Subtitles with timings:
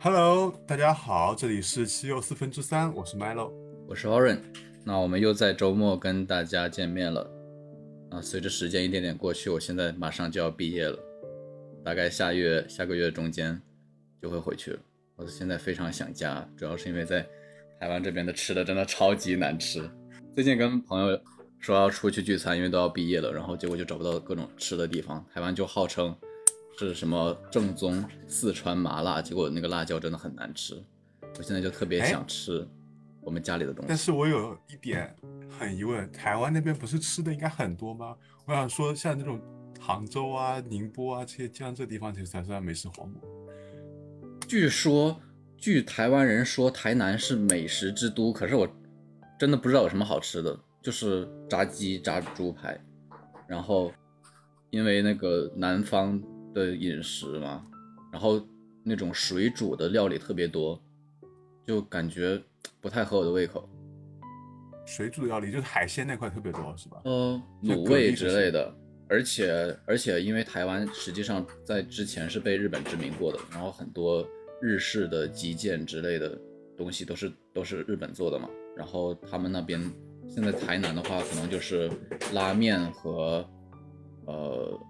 [0.00, 3.50] Hello，大家好，这里是七又四分之三，我是 Milo，
[3.88, 4.38] 我是 Oren。
[4.84, 7.28] 那我们又在周末跟大家见面了。
[8.10, 10.96] 啊，随着时间一点点过去，我现在马上就要毕业了，
[11.84, 13.60] 大概下月下个月中间
[14.22, 14.78] 就会回去了。
[15.16, 17.26] 我现在非常想家，主要是因为在
[17.80, 19.90] 台湾这边的吃的真的超级难吃。
[20.32, 21.20] 最近跟朋友
[21.58, 25.26] 说要出去聚餐，因为都要毕业了，然后结果就找不到各种吃的地方。
[25.34, 26.16] 台湾就号称
[26.78, 30.80] 是什么正宗四川麻辣，结果那个辣椒真的很难吃。
[31.36, 32.66] 我现在就特别想吃
[33.20, 33.86] 我们家里的东西。
[33.88, 35.14] 但是我有一点
[35.58, 38.16] 很疑问，台湾那边不是吃的应该很多吗？
[38.46, 39.40] 我想说，像那种
[39.80, 43.20] 杭州啊、宁波啊这些江浙地方，其实才算美食荒漠。
[44.46, 45.20] 据说，
[45.56, 48.68] 据台湾人说，台南是美食之都，可是我
[49.38, 52.80] 真的不知道有什么好吃的，就是炸鸡、炸猪排，
[53.46, 53.92] 然后
[54.70, 56.22] 因为那个南方
[56.54, 57.64] 的饮食嘛，
[58.12, 58.40] 然后
[58.82, 60.80] 那种水煮的料理特别多，
[61.66, 62.40] 就感觉
[62.80, 63.68] 不太合我的胃口。
[64.86, 67.00] 水煮料理就是海鲜那块特别多，是吧？
[67.04, 68.74] 呃，卤味之类的，
[69.06, 74.26] 而且而且因为台湾实际上在之前是被日本殖民过的，然后很多
[74.62, 76.38] 日式的基建之类的
[76.76, 79.78] 东西都是都是日本做的嘛，然后他们那边
[80.26, 81.90] 现在台南的话，可能就是
[82.32, 83.46] 拉面和
[84.26, 84.80] 呃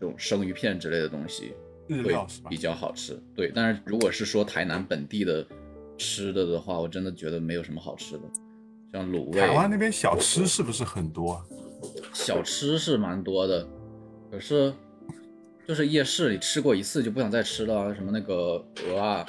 [0.00, 1.52] 这种生鱼片之类的东西
[1.88, 2.14] 会？
[2.48, 3.20] 比较好吃。
[3.34, 5.46] 对，但是如果是说台南本地的
[5.96, 8.22] 吃的的话，我真的觉得没有什么好吃的，
[8.92, 9.40] 像卤味。
[9.40, 11.44] 台湾那边小吃是不是很多啊？
[12.12, 13.66] 小吃是蛮多的，
[14.30, 14.72] 可是
[15.66, 19.26] 就是夜市里吃过一次就不想再吃了啊，什么那个鹅啊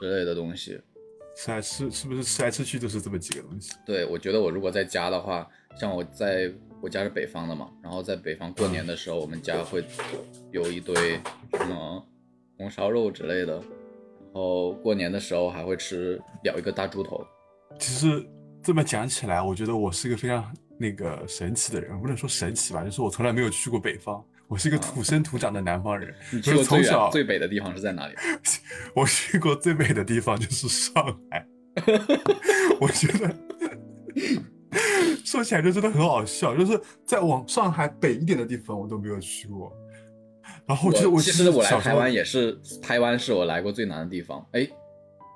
[0.00, 0.78] 之类的东西。
[1.36, 3.72] 吃来吃是不是吃来吃去就是这么几个东西？
[3.84, 5.46] 对，我觉得我如果在家的话，
[5.78, 6.50] 像我在
[6.80, 9.84] 我家是北方的嘛，然后在北方过年的时候，我们家会
[10.52, 11.20] 有一堆
[11.52, 12.06] 什么
[12.56, 17.26] 红烧肉之类的，然后过年的时候还会吃咬一个大猪头。
[17.78, 18.24] 其实
[18.62, 26.14] 这么讲起来，我觉得我是一个非常那个神奇的人，不能说神奇吧，就是我从来没有去过北方，我是一个土生土长的南方人。
[26.32, 28.14] 你去过最从小远最北的地方是在哪里？
[28.94, 30.94] 我去过最北的地方就是上
[31.30, 31.46] 海，
[32.80, 33.34] 我觉得
[35.24, 39.72] 说起来就真的很好笑，就是在往上海北一点的地方我都没有去过。
[40.66, 44.44] 然后我其实我来台湾也是，台湾是我来过最难的地方。
[44.52, 44.68] 哎，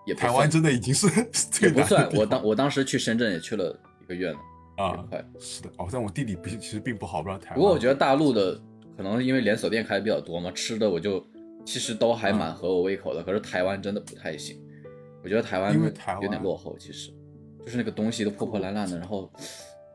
[0.06, 1.06] 也台湾真的已经是
[1.50, 4.38] 最也不算，难的地方我当我当时去深圳也去了一个月呢，
[4.76, 5.24] 啊也快。
[5.38, 7.54] 是的哦，但我地理不其实并不好，不知道台湾。
[7.54, 8.60] 不过我觉得大陆的
[8.96, 11.24] 可能是因为连锁店开的比较多嘛，吃的我就
[11.64, 13.22] 其实都还蛮合我胃口的。
[13.22, 14.60] 可是台湾真的不太行，
[15.22, 17.12] 我觉得台湾因为台湾有点落后，其实
[17.64, 19.30] 就是那个东西都破破烂烂的，然后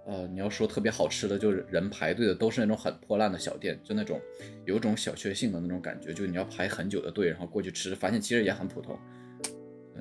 [0.06, 4.20] 呃你要说特别好吃的，就是人排队的都是那种很破烂的小店，就那种
[4.66, 8.98] 有种小确幸的那种感觉，就你要排很久的队，然后过去吃，发现其实也很普通，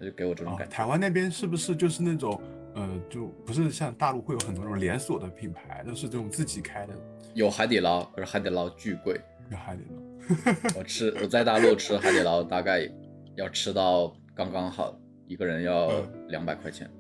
[0.01, 0.75] 就给我这种哦感，觉。
[0.75, 2.41] 台湾那边是不是就是那种
[2.75, 6.95] 呃，就不是像大陆会有很多那种连锁的品牌，都是这种自己开的，
[7.35, 9.21] 有海底捞，可是海底捞巨贵。
[9.51, 10.53] 有海底捞。
[10.77, 12.91] 我吃我在大陆吃海底捞，大概
[13.37, 14.99] 要吃到刚刚好，
[15.29, 16.91] 一个人要 嗯两百块钱。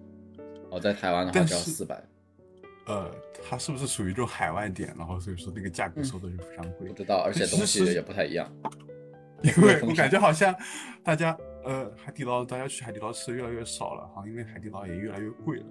[0.75, 2.03] 我在台湾的话就要四百，
[2.87, 3.09] 呃，
[3.49, 4.93] 它是不是属于这种海外店？
[4.99, 6.95] 然后所以说那个价格收的就非常贵不。
[6.95, 8.53] 知道，而且 东西也不太一样。
[9.43, 10.53] 因为我感觉好像
[11.05, 15.67] 大家呃海底捞，大家去海底捞吃的越来越少了，好像因为海底捞也越来越贵了。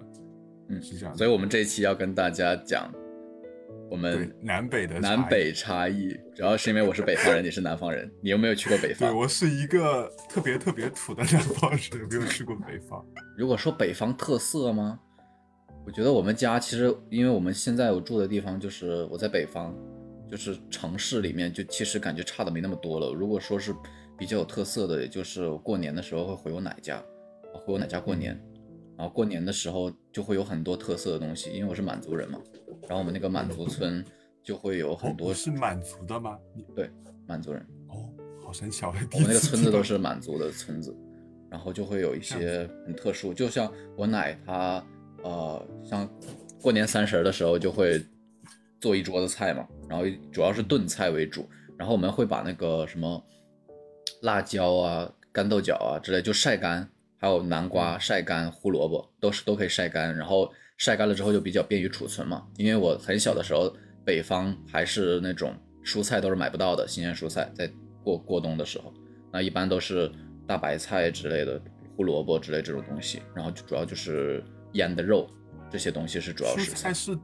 [0.68, 1.14] 嗯是这样。
[1.14, 2.90] 所以我们这一期要跟大家讲
[3.90, 4.98] 我们南北的。
[5.00, 9.16] 南北差异，主要是因为我是北方人，你是南方人，你有没有去过北方对方？
[9.16, 13.04] 我是一个特别特别土的南方人，没有去过北方。
[13.36, 14.98] 如果说北方特色吗？
[15.86, 19.74] 我觉得我们家其实，因为我们现在我住的地方就是我在北方，
[20.30, 23.12] 就是城市里面，就其实感觉差的没那么多了。
[23.12, 23.74] 如果说是
[24.16, 27.02] 比较有特色的，也就是我过年的时候会回我奶家，
[27.52, 28.40] 回我奶家过年，
[28.96, 32.38] 然后过年的时候就会有很多特色的东西，因为我是满族人嘛，
[32.82, 34.04] 然后我们那个满族村
[34.42, 36.38] 就会有很哦，多你是满族的吗？
[36.74, 36.90] 对
[37.26, 38.08] 满族人，哦，
[38.44, 38.92] 好神奇啊！
[38.94, 40.94] 我我们那个村子都是是满族的村子，
[41.50, 44.84] 然后就会有一些很特殊，就像我奶她
[45.22, 46.08] 呃，像
[46.60, 48.04] 过年三十儿的时候就会
[48.80, 53.24] 做一桌子菜嘛，然后主要是炖菜为主，然后我们会把那个什么
[54.22, 56.88] 辣椒啊、干豆角啊之类就晒干，
[57.18, 62.46] 还有南瓜晒干、胡萝卜都是都可以晒干，然后晒干了之后就比较便于储存嘛。
[62.56, 63.74] 因为我很小的时候，
[64.04, 67.70] 北方还是那种蔬菜都是买不到的，新鲜蔬菜在
[68.02, 68.92] 过过冬的时候，
[69.32, 70.10] 那一般都是
[70.46, 71.60] 大白菜之类的、
[71.96, 75.26] 胡萝卜之类这种东西，然后就主要就是腌的肉，
[75.70, 76.76] 这些东西是主要蔬食材。
[76.76, 77.18] 菜是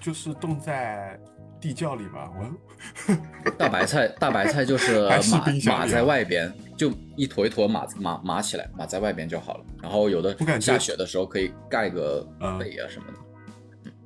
[0.00, 1.18] 就是冻在
[1.66, 5.08] 地地窖里吧，我 大白菜大白菜就是
[5.66, 9.64] 码码在外边，就一坨一坨码码码起来，码在外边就好了。
[9.82, 12.22] 然后有的下雪的时候可以盖个
[12.58, 13.18] 被啊什么的。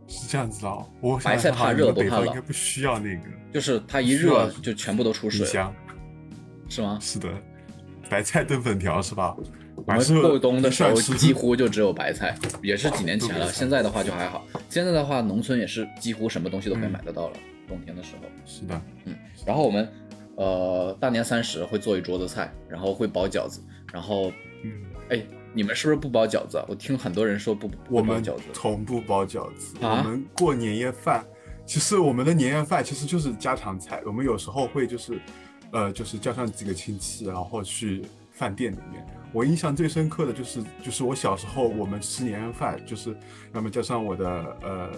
[0.08, 3.22] 是这样子哦，我白菜怕热不怕冷，应该不需要那个，
[3.52, 5.46] 就是它一热就全部都出水，
[6.68, 6.98] 是吗？
[7.00, 7.28] 是的，
[8.08, 9.36] 白菜炖粉条是吧？
[9.96, 13.52] 我们过冬的时候几乎就只有白菜，也是几年前了。
[13.52, 17.36] 现在的话就还好，现在的话农村也是几乎什么东西都可以买得到了。
[17.68, 19.14] 冬天的时候，是的，嗯。
[19.46, 19.88] 然后我们
[20.34, 24.32] 呃大年三十会做一桌子菜，然后会包饺子，然后
[24.64, 24.72] 嗯，
[25.08, 25.22] 哎，
[25.52, 26.60] 你们是不是不包饺子？
[26.68, 29.76] 我听很多人说不不包饺子，从不包饺子。
[29.80, 31.24] 我们过年夜饭，
[31.64, 34.02] 其实我们的年夜饭其实就是家常菜。
[34.04, 35.20] 我们有时候会就是
[35.70, 38.02] 呃就是叫上几个亲戚，然后去
[38.32, 39.06] 饭店里面。
[39.32, 43.16] 我印象最深刻的就是，就是我小时候我们吃年夜饭，就是
[43.52, 44.92] 那么叫上我的呃，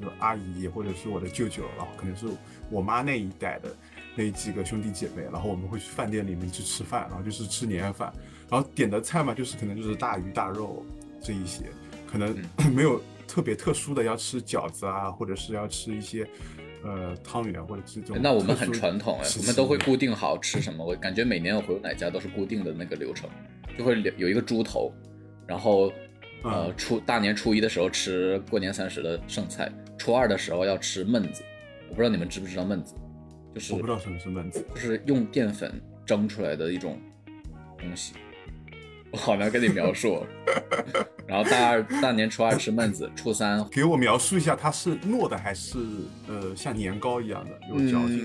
[0.00, 2.26] 就阿姨或者是我的舅舅，然后可能是
[2.70, 3.74] 我妈那一代的
[4.14, 8.12] 那几个兄弟姐妹，然后我们会去饭店里面去吃饭，然后就是吃年夜饭，
[8.50, 10.84] 然后点的菜嘛，就是可能就是大鱼大肉
[11.22, 11.64] 这一些，
[12.10, 12.36] 可能
[12.74, 16.28] 没有特别特殊的要吃饺子啊，或者是要吃一些。
[16.84, 20.84] 呃，汤圆或者这种，那我们很传统哎，我们都会固定好吃什么。
[20.84, 23.28] 我感觉每年我回哪家都是固定的那个流程，
[23.78, 24.92] 就会有一个猪头，
[25.46, 25.92] 然后
[26.42, 31.42] 呃初大年初一的时候吃过年三十的剩菜，初二的时候要吃焖子。
[31.88, 32.94] 我不知道你们知不知道焖子，
[33.54, 37.00] 就是我不知道什么是焖子，就是用淀粉蒸出来的一种
[37.78, 38.14] 东西。
[39.10, 40.26] 我好难跟你描述。
[41.26, 45.78] 然后大二大年初二吃焖子，初三给我描述一下，它是糯的还是
[46.26, 48.22] 呃像年糕一样的有嚼劲，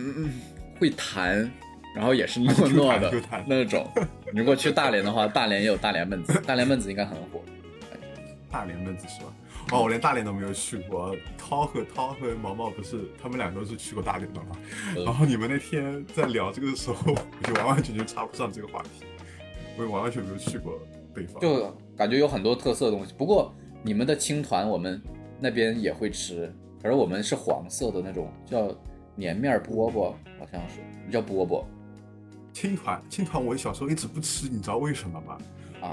[0.79, 1.49] 会弹，
[1.93, 3.87] 然后也是糯糯 的那种。
[4.33, 7.41] 如果去大连的话，大连也有大连焖子，大连焖子应该很火。
[8.51, 9.33] 大连焖子是吧？
[9.71, 11.15] 哦，我连大连都没有去过。
[11.37, 14.57] 涛和涛和毛毛不是他们两个都是去过大连的吗？
[15.05, 19.05] 然后你们那天在聊这个的时候，我就完完全全插不上这个话题。
[19.77, 20.79] 我也完完全没有去过
[21.15, 23.13] 北方，就感觉有很多特色的东西。
[23.17, 23.51] 不过
[23.81, 25.01] 你们的青团我们
[25.39, 28.67] 那边也会吃，可是我们是黄色的那种，叫
[29.19, 30.79] 粘面饽饽，好像是
[31.11, 31.63] 叫饽饽。
[32.53, 35.37] 青团，青团，我小时候一直不吃，你知道为什么吗？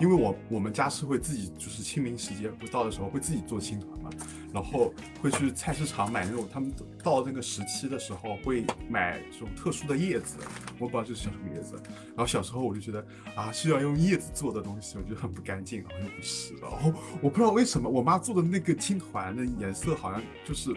[0.01, 4.11] 因为我我们家是会自己，就是清明时节不到的时候会自己做青团嘛，
[4.53, 6.73] 然后会去菜市场买那种，他们
[7.03, 10.37] 到那个时期的时候会买这种特殊的叶子，
[10.79, 11.75] 我不知道这是叫什么叶子。
[12.11, 13.05] 然后小时候我就觉得
[13.35, 16.55] 啊，是要用叶子做的东西，我觉得很不干净，然后就不吃。
[16.63, 20.73] 然后我不知道为什么我妈做的那个青团的颜色好像就是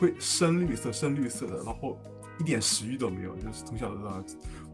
[0.00, 1.98] 会深绿色、深绿色的，然后
[2.40, 4.24] 一点食欲都没有，就是从小到大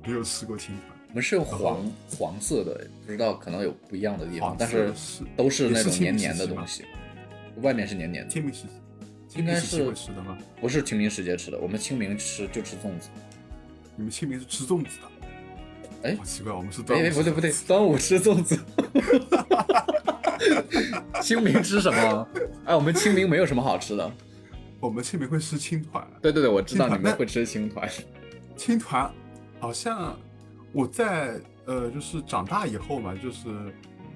[0.05, 0.85] 没有吃过青团。
[1.09, 4.93] 我们是黄黄色的，不知道可能有不一样的地方，但是
[5.37, 6.85] 都是那种黏黏的东西，
[7.63, 8.31] 外面是黏黏的。
[8.31, 8.65] 清明时
[9.37, 10.37] 应该是吃的吗？
[10.61, 13.09] 不是清明时节吃的，我们清明吃就吃粽子。
[13.97, 16.11] 你们清明是吃粽子的？
[16.11, 17.03] 哎，好奇怪，我们是端午。
[17.03, 18.59] 哎，不对不对，端午吃粽子。
[21.21, 22.29] 清明吃什么？
[22.67, 24.13] 哎，我们清明没有什么好吃的。
[24.79, 26.07] 我们清明会吃青团。
[26.23, 27.89] 对对对，我知道你们会吃青团。
[28.57, 29.11] 青团
[29.61, 30.19] 好像。
[30.71, 33.49] 我在呃，就是长大以后嘛，就是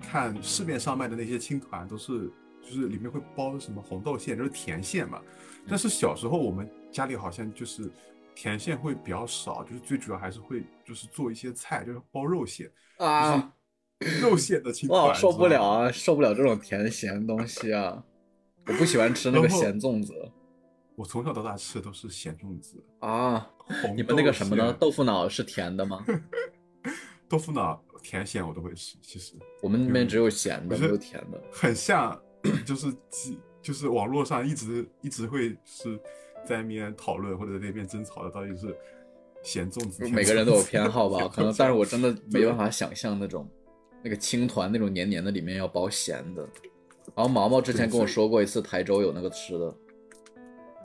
[0.02, 2.30] 看市面上卖的那些青团，都是
[2.62, 5.18] 就是里面会包什么红豆馅，就是甜馅嘛。
[5.66, 7.90] 但是小时候我们家里好像就是
[8.34, 13.50] 甜馅会比较少，就是最主要还是会就是做一些菜，就是包肉馅啊，
[14.20, 15.14] 肉馅的青团。
[15.14, 18.04] 受不了啊，受不了这种甜咸东西啊！
[18.66, 20.12] 我不喜欢吃那个咸粽子。
[20.96, 23.49] 我从小到大吃的都是咸粽子啊。
[23.94, 24.72] 你们那个什么呢？
[24.78, 26.04] 豆腐脑是甜的吗？
[27.28, 28.96] 豆腐脑甜咸我都会吃。
[29.00, 31.42] 其实我们那边只有咸的，没有甜的。
[31.50, 32.20] 很像，
[32.66, 35.99] 就是几就是网络上一直一直会是
[36.44, 38.76] 在那边讨论或者在那边争吵的，到底是
[39.42, 40.06] 咸粽子。
[40.11, 41.26] 每个人都有偏好吧？
[41.32, 43.49] 可能，但是我真的没办法想象那种
[44.04, 46.46] 那个青团那种黏黏的里面要包咸的。
[47.14, 49.75] 然后毛毛之前跟我说过一次，台州有那个吃的。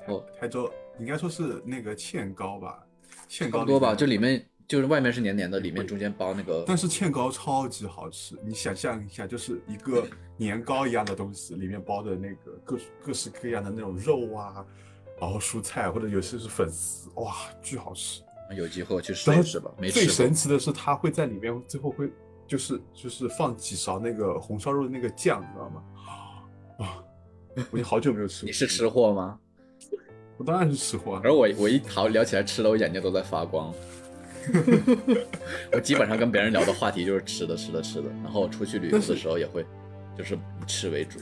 [0.07, 0.71] 哦，台州。
[0.99, 2.83] 应该说是那个芡糕吧，
[3.29, 6.63] 芡糕多吧，就里面就是外面是黏黏的，里面中间包那个。
[6.65, 14.65] 但是芡糕超级好吃，你想象一下，就是一个 年糕一样的东西，里面包的那个各各式各样的那种肉啊，
[15.21, 18.23] 然后蔬菜或者有些是粉丝，哇，巨好吃。
[18.55, 19.69] 有机会我去试一试吧。
[19.77, 22.09] 没最神奇的是，它会在里面最后会
[22.47, 25.83] 就是就是放几勺那个红烧肉的那个酱，你知道吗？
[26.79, 27.03] 啊，
[27.69, 28.47] 我已经好久没有吃过。
[28.47, 29.39] 你是吃货吗？
[30.37, 33.73] 我当然是吃货，而我我一聊聊起来吃的，我眼睛都在发光。
[35.73, 38.09] 我基本上跟别人聊的话题就是吃的，吃的，吃的。
[38.23, 39.65] 然后出去旅游的时候也会，
[40.15, 41.19] 就是以吃为主。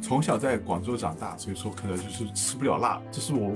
[0.00, 3.52] 从小在广州长大，所以说可能就是吃不了辣，这是我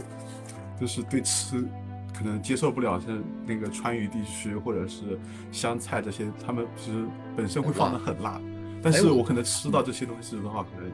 [0.80, 1.64] 就是对吃
[2.12, 5.16] 可能接受不了，像那个川渝地区或者是
[5.52, 8.40] 湘菜这些，他们其实本身会放的很辣，
[8.82, 10.90] 但是我我可能吃到这些东西的话，可能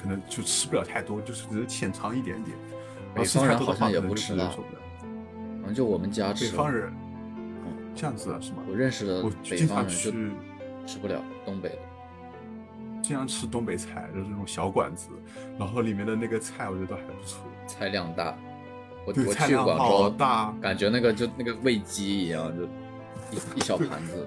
[0.00, 2.56] 可能就吃不了太多，就是只是浅尝一点点。
[3.14, 4.82] 北方人好像也不吃辣就接受不了。
[5.60, 6.56] 可能就我们家吃北。
[6.56, 6.92] 方人，
[7.94, 8.58] 这样子啊，是吗？
[8.68, 10.32] 我认识的北方人就去，
[10.86, 11.78] 吃不了东北的。
[13.02, 15.08] 经常吃东北菜，就是那种小馆子，
[15.58, 17.40] 然后里面的那个菜，我觉得都还不错。
[17.66, 18.36] 菜量大。
[19.06, 24.26] 我去广菜量大感觉那个就那个喂鸡一样，就一一小盘子。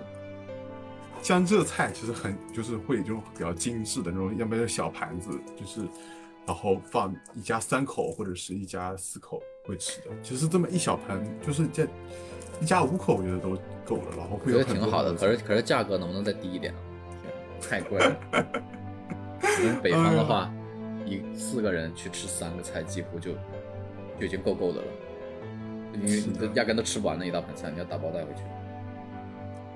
[1.21, 5.81] 江浙菜其实很就是会这种比较精致的那种，要么就小盘子，就是
[6.45, 10.07] 然后放一家三口或者是一家四口会吃的。
[10.23, 11.87] 其实这么一小盘，就是这
[12.59, 13.49] 一家五口，我觉得都
[13.85, 14.15] 够了。
[14.17, 16.79] 然后会觉得有很挺好的，可是可是价格能不能再低一点啊？
[17.59, 18.17] 天太贵了。
[19.43, 20.51] 我们北方的话，
[21.05, 23.31] 一四个人去吃三个菜，几乎就
[24.19, 24.87] 就已经够够的了，
[25.93, 28.41] 因为压根都吃不完那一大盘菜，你要打包带回去。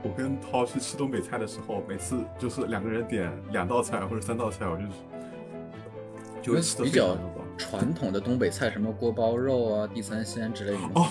[0.03, 4.91] 我跟涛去吃东北菜的时候，每次就是两个人点两道菜或者三道菜，我就是
[6.83, 7.17] 比较。
[7.57, 11.07] 传统的东北菜，什么锅包肉啊、地三鲜之类的，哦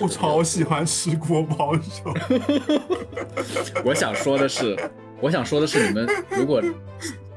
[0.00, 1.80] 我超喜欢吃锅包肉。
[3.86, 4.76] 我想说的是，
[5.20, 6.60] 我想说的是，你们如果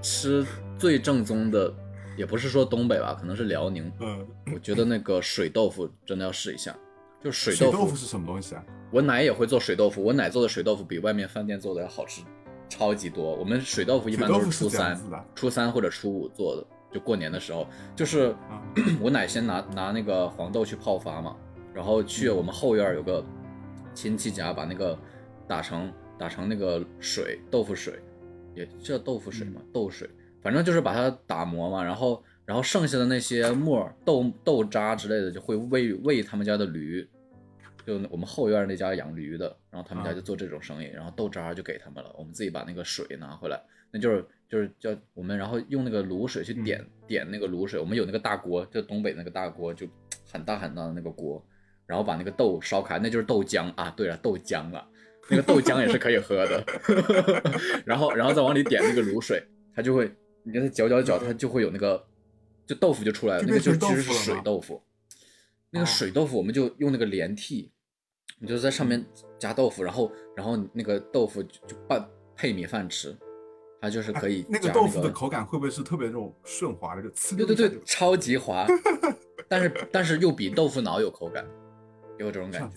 [0.01, 0.44] 吃
[0.80, 1.72] 最正宗的，
[2.18, 3.92] 也不是说东北吧，可能是辽宁。
[4.00, 6.75] 嗯，我觉得那个水豆腐真的要试一下，
[7.24, 7.96] 就水水豆腐。
[7.96, 8.63] 是什么东西啊？
[8.89, 12.24] 我奶也会做水豆腐，我奶做的水豆腐比外面饭店做的要好吃
[12.70, 13.36] 超级多。
[13.36, 15.00] 我们水豆腐一般都是初三
[15.36, 16.66] 初三或者初五做的，
[16.98, 18.62] 就过年的时候，就是啊
[19.00, 21.36] 我奶先拿拿那个黄豆去泡发嘛，
[21.74, 23.24] 然后去我们后院有个
[23.94, 24.98] 亲戚家把那个
[25.48, 28.00] 打成打成那个水豆腐水，
[28.56, 30.10] 也叫豆腐水嘛，豆水，
[30.42, 37.08] 反正就是把它打磨嘛，然后然后剩下的那些沫儿豆豆渣之类的就会喂喂他们家的驴。
[37.86, 43.58] 就我们后院那家养驴的，然后他们家啊就做这种生意，然后豆渣就给他们了，我们自己把那个水拿回来，
[43.91, 49.88] 那就是就是叫我们然后用那个卤水去点、点那个卤水，我们有那个大锅，就东北那个大锅，就
[50.32, 51.44] 很大很大的那个锅，
[51.86, 54.88] 然后把那个豆烧开，那就是豆浆啊，对了，豆浆啊，
[55.29, 56.63] 那个豆浆也是可以喝的，
[57.86, 59.44] 然后然后再往里点那个卤水，
[59.75, 60.12] 它就会
[60.44, 62.06] 你给它搅搅搅，它就会有那个
[62.65, 64.82] 就豆腐就出来了，那个就其实是水豆腐，
[65.72, 67.70] 那个哦水豆腐我们就用那个连屉。
[68.39, 69.03] 你就在上面
[69.39, 73.17] 加豆腐，然后然后那个豆腐就就拌配米饭吃，
[73.80, 78.66] 它就是可以哎那个豆腐的口感会不会是特别那种顺滑的，就刺对对对，超级滑，
[79.48, 81.46] 但是但是又比豆腐脑有口感，
[82.18, 82.76] 给我这种感觉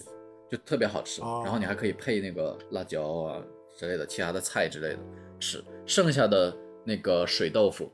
[0.51, 1.23] 就特别好吃。
[1.23, 3.43] 哦然后你还可以配那个辣椒啊
[3.77, 4.99] 之类的其他的菜之类的
[5.39, 5.65] 吃。
[5.87, 7.91] 剩下的那个水豆腐，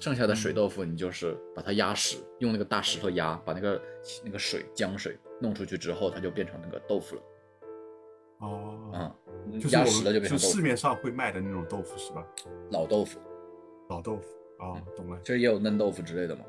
[0.00, 3.80] 剩下的水豆腐你就是把它压实，用那个大石头压，把那个
[4.24, 7.22] 那个水浆水弄出去之后，它就变成那个豆腐了。
[8.40, 9.14] 哦，啊、
[9.52, 12.26] 就是压实了就变成豆腐，市面上会卖的那种豆腐是吧？
[12.70, 13.18] 老豆腐。
[13.88, 14.22] 老豆腐
[14.58, 15.18] 哦，嗯懂了。
[15.20, 16.44] 就是也有嫩豆腐之类的嘛，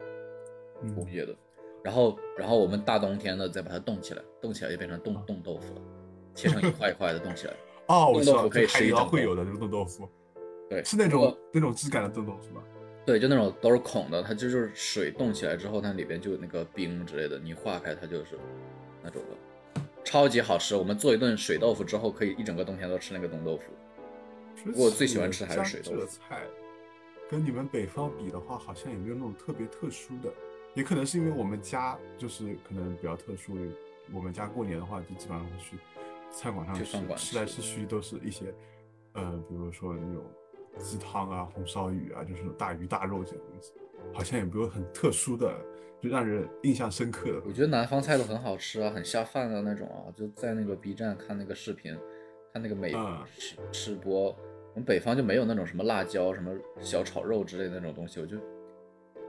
[0.82, 1.36] 嗯红叶的。
[1.84, 5.82] 然后，然后我们大冬天的再把它冻起来，冻起来就变成冻啊冻豆腐了，
[6.36, 7.54] 切成一块一块的冻起来。
[7.88, 10.08] 哦，我冻知道，豆腐可以吃一整会有的那种豆腐，
[10.70, 12.62] 对，是那种那种质感的冻豆腐吗？
[13.06, 18.38] 对，就那种都是孔的，它就就是水冻起来之后，它里边就有那个冰之类的，你化开它就是
[19.02, 19.38] 那种的，
[20.10, 20.76] 超级好吃。
[20.76, 23.64] 我们做一顿水豆腐之后，可以一整个冬天都吃那个冻豆腐。
[24.76, 26.42] 我最喜欢吃还是水豆腐这菜
[27.30, 30.34] 跟你们北方比的话，好像也没有那种特别特殊的，
[30.74, 33.56] 也可能是因为我们家就是可能比较特殊。
[34.12, 35.78] 我们家过年的话，就基本上会去
[36.32, 38.52] 菜馆上吃去饭，馆吃来吃吃去都是一些，
[39.14, 40.26] 呃，比如说那种
[40.80, 43.74] 鸡汤啊、红烧鱼啊，就是大鱼大肉这种东西，
[44.12, 45.56] 好像也没有很特殊的，
[46.02, 47.42] 就让人印象深刻的。
[47.46, 51.96] 我觉得南方菜都很好吃啊，很下饭的那种啊，就在那个 B 站看那个视频，
[52.54, 54.36] 看那个美嗯吃吃播。
[54.74, 58.38] 我们北方就没有那种什么辣椒、什么小炒肉之类的那种东西，我就。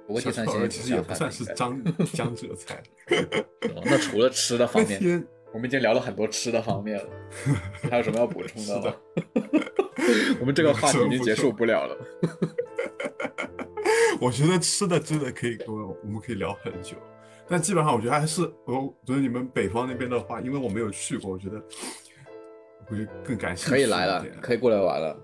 [0.07, 1.81] 不过地三鲜其实也不算是是江
[2.13, 2.83] 江浙菜。
[3.85, 7.11] 那除了吃的方面，我们已经聊了很多吃的方面了，
[7.89, 8.97] 还有什么要补充的 吗？
[10.41, 11.97] 我们这个话题已经结束不了了。
[14.21, 16.95] 我觉得吃的真的可以跟我我们可以聊很久，
[17.49, 21.57] 但基本上我觉得还是我觉得你们北方那边的话，因为我没有去过，我觉得
[22.87, 23.71] 我会更感兴趣。
[23.71, 25.19] 可以来了，可以过来玩了。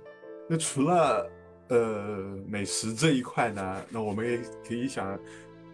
[0.48, 1.30] 那除了
[1.68, 5.18] 呃美食这一块呢，那我们也可以想，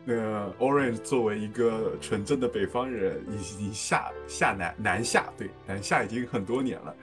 [0.05, 6.97] 那个 Orange 作为一个纯正的北方人，已经下下南南下，对南下已经很多年了，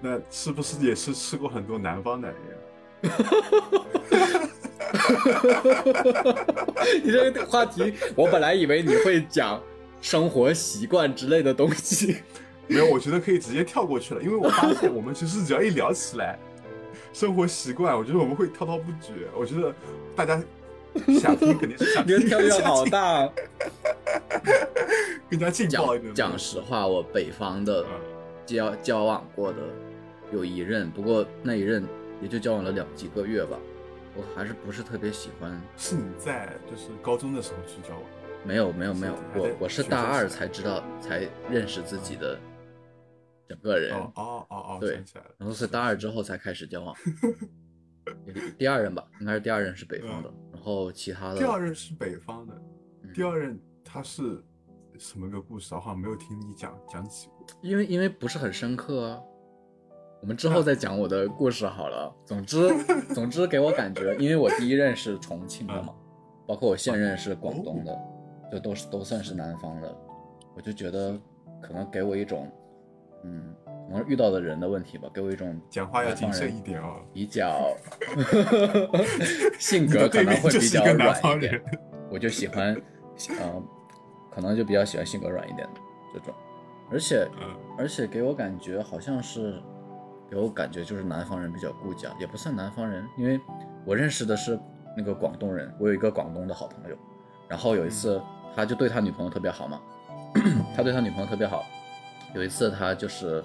[0.00, 2.38] 那是不是也是吃过很多南方的人？
[7.02, 9.60] 你这个话题，我本来以为你会讲
[10.00, 12.18] 生活习惯之类的东西。
[12.68, 16.36] 没有，我觉得可以直接跳过去了，因为我发现我们其实只要一聊起来
[17.12, 19.28] 生活习惯，我觉得我们会滔滔不绝。
[19.38, 19.72] 我觉得
[20.16, 20.42] 大家
[21.20, 23.30] 想听肯定是想你听，的跳跃好大。
[25.30, 26.12] 更加劲爆一点。
[26.14, 27.88] 讲讲实话，我北方的嗯
[28.44, 29.58] 交交往过的
[30.32, 31.84] 有一任，不过那一任
[32.20, 33.56] 也就交往了两几个月吧，
[34.16, 35.60] 我还是不是特别喜欢。
[35.76, 38.02] 是你在就是高中的时候去交往，
[38.44, 42.38] 没有没有没有，我我是大二才知道才认识自己的
[43.48, 45.02] 整个人，哦哦哦哦，对
[45.38, 46.94] 然后是大二之后才开始交往。
[48.56, 52.54] 第二任吧，应该是第二任是北方的，然后其他的第二任是北方的，
[53.02, 54.42] 嗯第二任他是
[54.98, 55.80] 什么个故事我？
[55.80, 57.46] 好像没有听你讲讲起过。
[57.62, 59.20] 因为因为不是很深刻啊。
[60.26, 62.12] 我们之后再讲我的故事好了。
[62.24, 62.68] 总之，
[63.14, 65.94] 总之给我感觉，因为我第一任是重庆的嘛，
[66.48, 67.96] 包括我现任是广东的，
[68.50, 69.96] 就都是都算是南方的，
[70.56, 71.16] 我就觉得
[71.62, 72.50] 可能给我一种，
[73.22, 73.54] 嗯，
[73.88, 76.96] 可能遇到的人的问题吧，给我一种讲话要谨慎一点哦。
[77.12, 77.72] 比较
[79.60, 81.62] 性格可能会比较软一点，
[82.10, 82.74] 我就喜欢，
[83.30, 83.62] 嗯，
[84.34, 85.80] 可能就比较喜欢性格软一点的
[86.12, 86.34] 这种，
[86.90, 89.62] 而且嗯，而且给我感觉好像是，
[90.30, 93.40] 给我感觉就是南方人比较顾家，也不算南方人，因为
[93.84, 94.58] 我认识的是
[94.96, 96.96] 那个广东人，我有一个广东的好朋友，
[97.48, 98.20] 然后有一次
[98.54, 99.80] 他就对他女朋友特别好嘛，
[100.76, 101.64] 他对他女朋友特别好，
[102.34, 103.42] 有一次他就是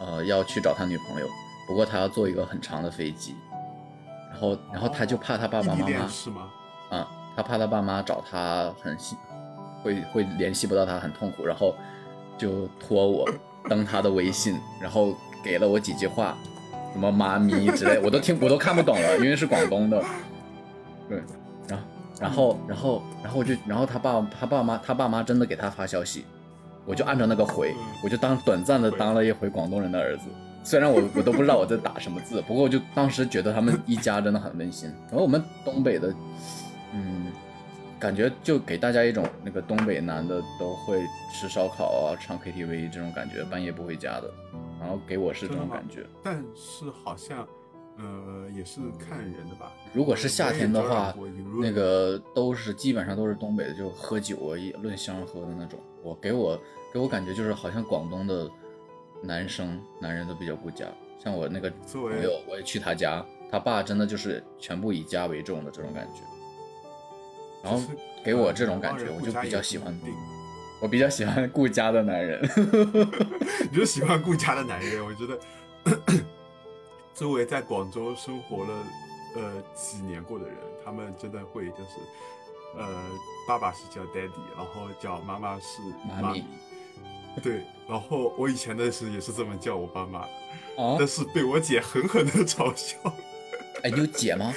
[0.00, 1.26] 呃要去找他女朋友，
[1.66, 3.34] 不过他要坐一个很长的飞机，
[4.30, 6.50] 然后然后他就怕他爸爸妈妈是吗？
[6.90, 9.16] 啊，他怕他爸妈找他很辛，
[9.82, 11.74] 会会联系不到他，很痛苦，然后
[12.36, 13.28] 就托我
[13.68, 15.14] 登他的微信，然后
[15.46, 16.36] 给了我几句话，
[16.92, 20.02] 什么妈咪之类，我都听我都看不懂了，因为是广东的。
[21.08, 21.22] 对，
[21.68, 21.86] 然后
[22.18, 26.24] 然后然后然后我就然后他爸他爸妈他爸妈真的给他发消息，
[26.84, 27.72] 我就按照那个回，
[28.02, 30.24] 我就当短暂的当了一回广东人的儿子。
[30.64, 34.92] 虽然我我都不知道我在打什么字，不过我就当时觉得他们一家真的很温馨。
[35.08, 36.12] 然后我们东北的，
[36.92, 37.26] 嗯，
[38.00, 44.28] 感觉就给大家一种那个东北男的都会吃烧烤啊、唱 KTV 这种感觉，半夜不回家的。
[44.86, 46.06] 然后给我是这种感觉。
[46.22, 47.44] 但是好像，
[47.98, 49.72] 呃，也是看人的吧。
[49.92, 51.12] 如果是夏天的话
[51.60, 55.80] 那个都是基本上都是东北的，就喝酒啊，一论香喝的那种。
[56.04, 56.56] 我给我
[56.92, 58.48] 给我感觉就是好像广东的
[59.20, 60.86] 男生男人都比较顾家，
[61.18, 66.20] 像我那个朋友，我也去他家，他爸真的就是全部以家为重的这种感觉。
[67.64, 67.82] 然后
[68.24, 69.92] 给我这种感觉，呃我就比较喜欢
[70.80, 72.40] 我比较喜欢顾家的男人。
[73.70, 75.38] 你就喜欢顾家的男人，我觉得，
[77.14, 78.72] 作为在广州生活了
[79.36, 81.98] 呃几年过的人，他们真的会就是，
[82.78, 82.86] 呃，
[83.48, 86.44] 爸爸是叫 daddy，然后叫妈妈是妈咪，
[87.42, 90.20] 对，然后我以前的是也是这么叫我爸妈。
[90.20, 90.26] 的，
[90.82, 92.98] 啊但，是被我姐狠狠的嘲笑，
[93.82, 94.52] 哎，你有姐吗？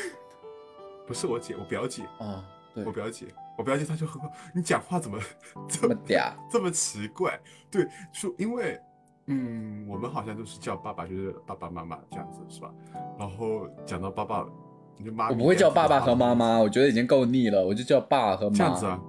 [1.07, 2.43] 不是我姐，我表姐，啊，
[2.75, 2.83] 对。
[2.83, 3.25] 我，表姐，
[3.59, 4.21] 我表姐她就很，
[4.55, 5.19] 你讲话怎么
[5.67, 6.33] 这这么么嗲。
[6.49, 7.37] 这么奇怪？
[7.69, 8.79] 对，说因为，
[9.25, 12.73] 嗯，我们好像都是叫爸爸，就是爸爸妈妈这样子，是吧？
[13.17, 14.47] 然后讲到爸爸，
[14.95, 18.55] 你就妈，我不会叫爸爸和妈妈，我觉得已经够腻了，我就叫爸和妈。
[18.55, 19.01] 这样子啊。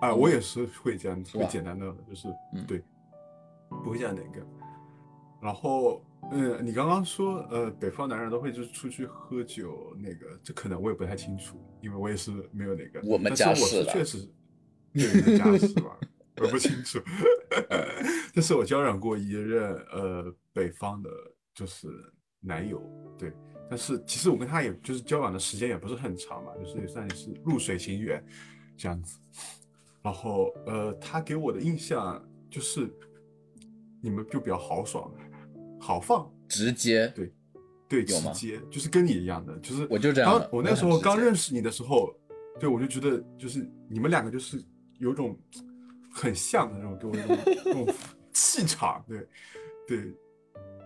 [0.00, 2.80] 啊，嗯我也是会这样，是吧会简单的，就是嗯对，
[3.82, 4.40] 不会这样哪个。
[5.40, 6.00] 然后，
[6.32, 13.00] 嗯，你刚刚说，呃，北方男人都会就是出去喝酒，那个，这可能我也不太清楚，因为我也是没有那个。
[13.04, 14.18] 我们但是我家是是确实，
[14.92, 15.96] 对，你们家是吧？
[16.38, 16.98] 我不清楚。
[18.34, 21.10] 但是我交往过一任呃北方的，
[21.54, 21.88] 就是
[22.40, 22.82] 男友，
[23.16, 23.32] 对。
[23.70, 28.22] 但是其实我跟他也就是交往的时间也不是很长嘛，就是也算是露水情缘
[28.76, 29.18] 这样子。
[30.02, 32.90] 然后呃，他给我的印象就是
[34.02, 35.10] 你们就比较豪爽，
[35.84, 37.30] 豪放，直接，对
[37.86, 42.08] 对，直接就是跟你一样的，就是我就这样我那时候刚认识你的时候，
[42.58, 44.64] 对我就觉得就是你们两个就是
[44.98, 45.38] 有种
[46.10, 47.94] 很像的那种，给我一种 那种
[48.32, 49.18] 气场，对
[49.86, 50.10] 对，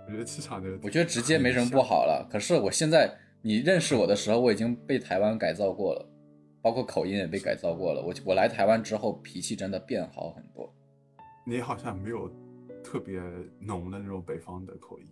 [0.08, 2.28] 我觉得气场的，我觉得直接没什么不好了。
[2.28, 6.11] 可是我现在，你认识我的时候，我已经被台湾改造过了，
[6.61, 8.02] 包括口音也被改造过了。
[8.02, 10.74] 我我来台湾之后，脾气真的变好很多。
[11.46, 12.28] 你好像没有
[12.83, 13.21] 特别
[13.61, 15.07] 浓的那种北方的口音，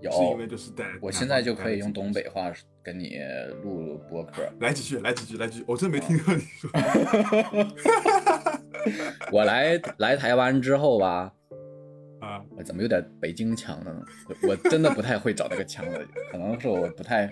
[0.00, 3.18] 有，是因为就是在我现在就可以用东北话跟你
[3.62, 4.50] 录播客。
[4.60, 6.70] 来几句，来几句，来几句，我真没听过你说。
[9.30, 11.32] 我来来台湾之后吧，
[12.20, 14.02] 啊，我怎么有点北京腔的呢？
[14.42, 17.28] 我我真的不太会找那个腔了，可能是我不太，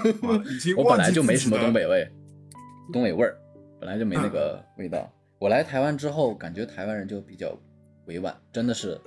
[0.76, 2.06] 我本来就没什么东北味，
[2.92, 3.38] 东北味儿，
[3.80, 5.10] 本来就没那个味道。
[5.38, 7.56] 我来台湾之后，感觉台湾人就比较
[8.06, 9.00] 委婉，真的是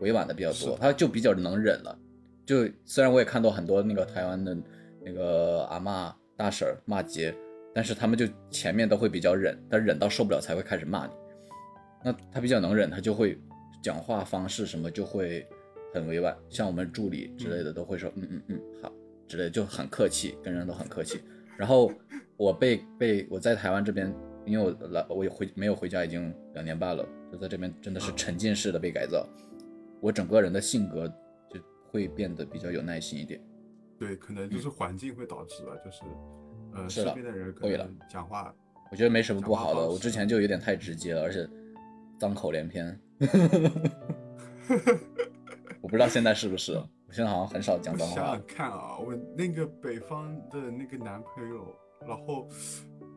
[0.00, 1.98] 委婉的比较多，他就比较能忍了。
[2.46, 4.56] 就虽然我也看到很多那个台湾的
[5.04, 7.34] 那个阿嬷、大婶骂街，
[7.74, 11.12] 但是他们就前面都会比较忍，但忍到受不了才会开始骂你。
[12.02, 13.38] 那他比较能忍，他就会
[13.82, 15.46] 讲话方式什么就会
[15.94, 18.92] 很委婉，像我们助理之类的都会说嗯嗯嗯好
[19.28, 21.20] 之类的，就很客气，跟人都很客气。
[21.56, 21.92] 然后
[22.36, 24.12] 我被被我在台湾这边，
[24.44, 29.26] 因为我来我也回没有回家已经两年半了，就在这边真的是嗯沉浸式的被改造，
[30.00, 31.06] 我整个人的性格
[31.48, 33.40] 就会变得比较有耐心一点。
[33.98, 36.02] 对，可能就是环境会导致吧，就是
[36.74, 38.54] 呃，身边的人可能讲话，
[38.90, 41.46] 我觉得没什么不好的，我之前就有点太直接了，而且
[42.18, 42.98] 脏口连篇。
[45.82, 48.46] 我不知道现在是不是，我现在好像很少讲脏话我想想。
[48.46, 51.74] 看啊，我那个北方的那个男朋友，
[52.06, 52.48] 然后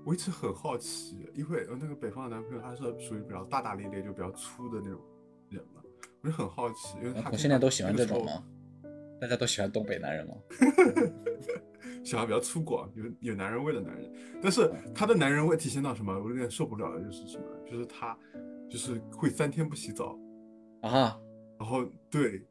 [0.05, 4.99] 我一直很好奇，因为我那个北方的男朋友他是属于比较大大咧咧，就比较粗的那种
[5.49, 5.81] 人嘛，
[6.21, 8.43] 我就很好奇，因为他我现在都喜欢这种吗？
[9.21, 10.33] 大家都喜欢东北男人吗？
[12.03, 14.11] 喜欢比较粗犷，有有男人味的男人，
[14.41, 16.13] 但是他的男人味体现到什么？
[16.21, 17.45] 我有点受不了的就是什么？
[17.65, 18.17] 就是他
[18.69, 20.17] 就是会三天不洗澡，
[20.81, 21.17] 啊，
[21.57, 22.45] 然后对，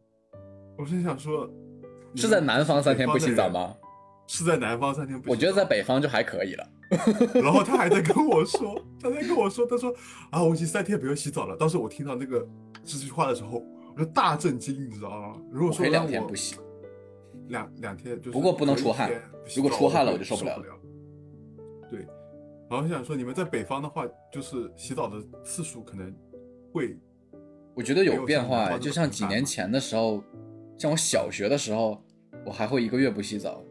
[0.78, 1.50] 我是想说，
[2.16, 3.76] 是在南方三天不洗澡吗？
[4.32, 4.38] 吗？
[4.38, 5.30] 是在南方三天不洗澡。
[5.32, 6.66] 我觉得在北方就还可以了。
[7.42, 9.94] 然后他还在跟我说，他在跟我说，他说
[10.30, 11.54] 啊，我已经三天没有洗澡了。
[11.56, 12.46] 当时我听到那个
[12.82, 13.62] 这句话的时候，
[13.94, 15.36] 我就大震惊，你知道吗？
[15.50, 16.56] 如果说让我天不洗，
[17.48, 19.10] 两两天就是，不过不能出汗
[19.54, 20.64] 如果出汗了我就受受不了了。
[21.90, 22.06] 对，
[22.70, 26.14] 然后想说你们在北方的话，就是洗澡的次数可能
[26.72, 26.96] 会
[27.74, 30.22] 我觉得有变化，就像几年前的时候，
[30.78, 32.02] 像我小学的时候，
[32.44, 33.62] 我还会一个月不洗澡。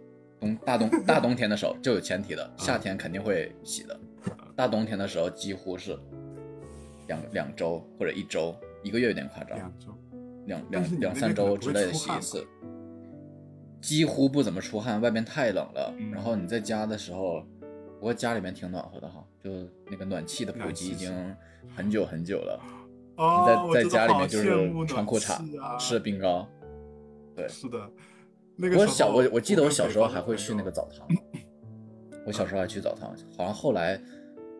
[0.41, 3.97] 冬大冬大冬天的时候就有前提的，夏天肯定会洗的。
[4.55, 5.97] 大冬天的时候几乎是
[7.07, 9.87] 两两周或者一周，一个月有点夸张，两周。
[10.47, 12.47] 两两两三周之类的洗一次，
[13.79, 15.93] 几乎不怎么出汗，外边太冷了。
[15.99, 17.45] 嗯然后你在家的时候，
[17.99, 19.51] 不过家里面挺暖和的哈，就
[19.85, 21.13] 那个暖气的普及已经
[21.75, 22.59] 很久很久了。
[23.15, 25.39] 你在在家里面就是穿裤衩，
[25.79, 26.47] 吃冰糕。
[27.35, 27.77] 对，是的，
[28.57, 31.07] 那个我小我我记得我小时候还会去那个澡堂，
[32.25, 33.99] 我小时候还去澡堂，好像后来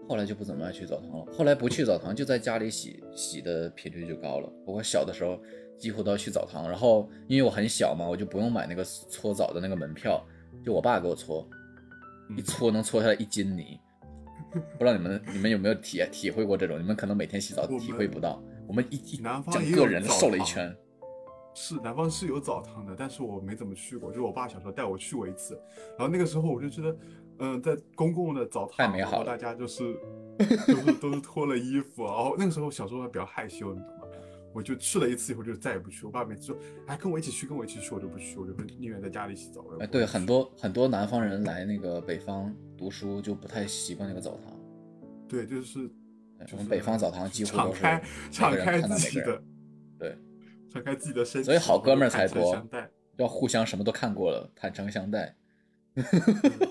[0.07, 1.25] 后来就不怎么爱去澡堂了。
[1.31, 4.51] 后来不去澡堂，就在家里洗洗的频率就高了。
[4.65, 5.39] 不过小的时候
[5.77, 10.23] 几乎都要去澡堂，然后因为我很小嘛，我就不用买那个搓澡的那个门票，
[10.65, 11.47] 就我爸给我搓，
[12.29, 13.79] 嗯一搓能搓下来一斤泥。
[14.53, 16.77] 不知道你们你们有没有体体会过这种？
[16.79, 20.75] 你们可能每天洗澡体会不到，我们一一整个人瘦了一堂圈。
[21.53, 25.59] 是南方是有澡堂的，但是我没怎么去过，就是我爸小时候带我去过一次，
[25.97, 26.97] 然后那个时候我就觉得，
[27.39, 29.93] 嗯、在公共的澡堂，太美好了然后大家就是
[30.39, 33.97] 都是都是脱了衣服，然后那个时候小时候还比较害羞，你知道吗？
[34.53, 39.63] 我就去了一次以后就再也不去，我爸每次说，哎，跟我一起去，跟我一起去，我就不去，我就宁愿在家里洗澡。
[39.79, 44.53] 哎，对，很多很多南方人来那个北方读书就不太习惯那个澡堂。
[45.27, 45.87] 对，就是
[46.41, 47.81] 就是我们北方澡堂几乎都是
[48.29, 49.41] 敞开自己的，
[49.97, 50.17] 对，
[50.71, 52.67] 敞开自己的身体，所以好哥们儿才多。
[53.17, 55.35] 要互相什么都看过了，坦诚相待。
[55.93, 56.05] 然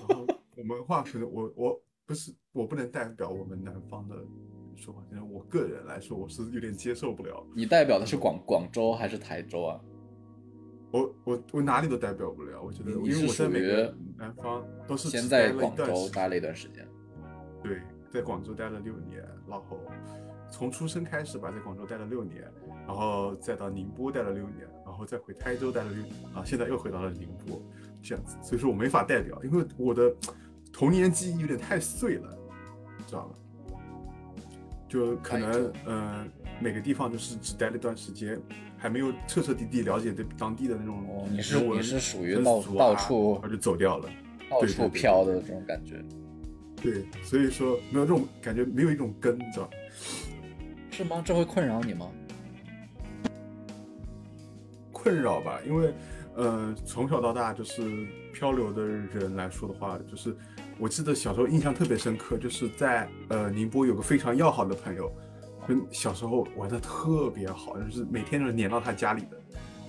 [0.07, 0.25] 后
[0.57, 4.15] 我们话可能我我不是我不能代表我们南方的
[4.75, 9.79] 说法，因为我个人来说我是有点接受不了，你代表的是广广州还是台州啊？
[10.91, 13.47] 我我我哪里都代表不了，我觉得因为我在
[14.17, 16.85] 南方都是先在广州待了一段时间，
[17.63, 19.79] 对，在广州待了六年，然后
[20.51, 22.43] 从出生开始吧，在广州待了六年，
[22.85, 27.59] 然后再到宁波待了六年，然后再回台州待了六年，啊，现在又回到了宁波，
[28.03, 30.13] 这样子，所以说我没法代表，因为我的
[30.71, 32.37] 童年记忆有点太碎了，
[33.07, 33.35] 知道吧？
[34.89, 36.27] 就可能嗯呃
[36.59, 38.37] 每个地方就是只待了一段时间，
[38.77, 44.09] 还没有彻彻底底了解对当地的那种哦你是人文你是属于到处啊到处然后就走掉了。
[44.49, 46.03] 到处飘的这种感觉，
[46.81, 49.71] 对，所以说没有这种感觉，没有一种根，你知道吧？
[50.91, 51.21] 是吗？
[51.25, 52.07] 这会困扰你吗？
[54.91, 55.93] 困扰吧，因为，
[56.35, 60.35] 呃，从小到大就是漂流的人来说的话，就是
[60.77, 65.11] 我记得小时候印象特别深刻，就是在呃宁波有个非常要好的朋友，
[65.67, 69.41] 跟小时候玩的特别好，就是每天都是黏到他家里的，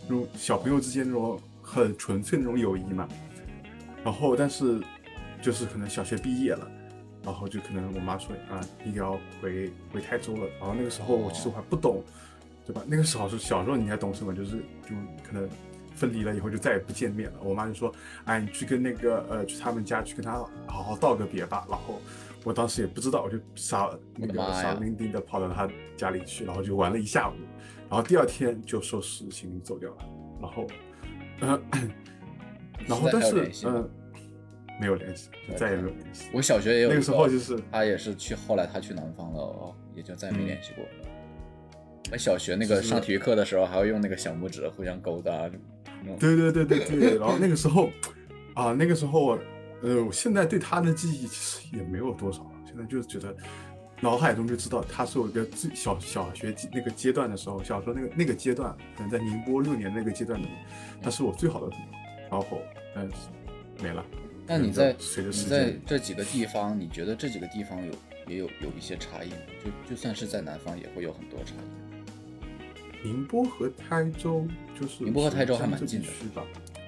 [0.08, 3.06] 那种小朋友之间那种很纯粹那种友谊嘛。
[4.02, 4.80] 然后，但是
[5.42, 6.70] 就是可能小学毕业了，
[7.24, 10.46] 然后就可能我妈说啊，你要回回台州了。
[10.58, 12.02] 然后那个时候我其实我还不懂，
[12.66, 12.82] 对吧？
[12.86, 14.34] 那个时候是小时候你还懂什么？
[14.34, 15.48] 就是就可能
[15.94, 17.38] 分离了以后就再也不见面了。
[17.42, 17.92] 我妈就说，
[18.24, 20.32] 哎，你去跟那个呃去他们家去跟他
[20.66, 21.66] 好好道个别吧。
[21.68, 22.00] 然后
[22.44, 27.34] 我当时也不知道，我就傻那个傻伶仃的跑到他家里去，然后就玩了一下午，
[27.88, 29.96] 然后第二天就收拾行李走掉了，
[30.40, 30.66] 然后，
[31.40, 31.60] 呃，
[32.88, 33.90] 然后但是还有联系吗呃，
[34.82, 36.28] 没有联系，就再也没有联系。
[36.32, 40.84] 我小学也有那个时候就是他也是去，后来他去南方了，哦，也就再也没嗯联系过。
[42.10, 45.48] 我小学那个上体育课的时候，还会用那个小拇指互相勾搭，
[46.18, 47.90] 对对对对对，然后那个时候
[48.54, 49.38] 啊，那个时候，
[49.82, 53.34] 呃，我现在对他的记忆其实也没有多少了，现在就是觉得
[54.00, 60.52] 脑海中就知道他是我一个最小小学那个阶段的时候，小时候那个那个阶段，可能在宁波六年那个阶段里面，
[61.00, 61.86] 他是我最好的朋友，
[62.30, 62.58] 然后
[62.94, 63.14] 但是
[63.80, 64.04] 没了。
[64.46, 67.92] 那你在你在，这几个地方，你觉得这几个地方有
[68.26, 69.36] 也有有一些差异吗？
[69.64, 73.06] 就就算是在南方，也会有很多差异。
[73.06, 74.46] 宁波和台州
[74.78, 76.08] 就是宁波和台州还蛮近的？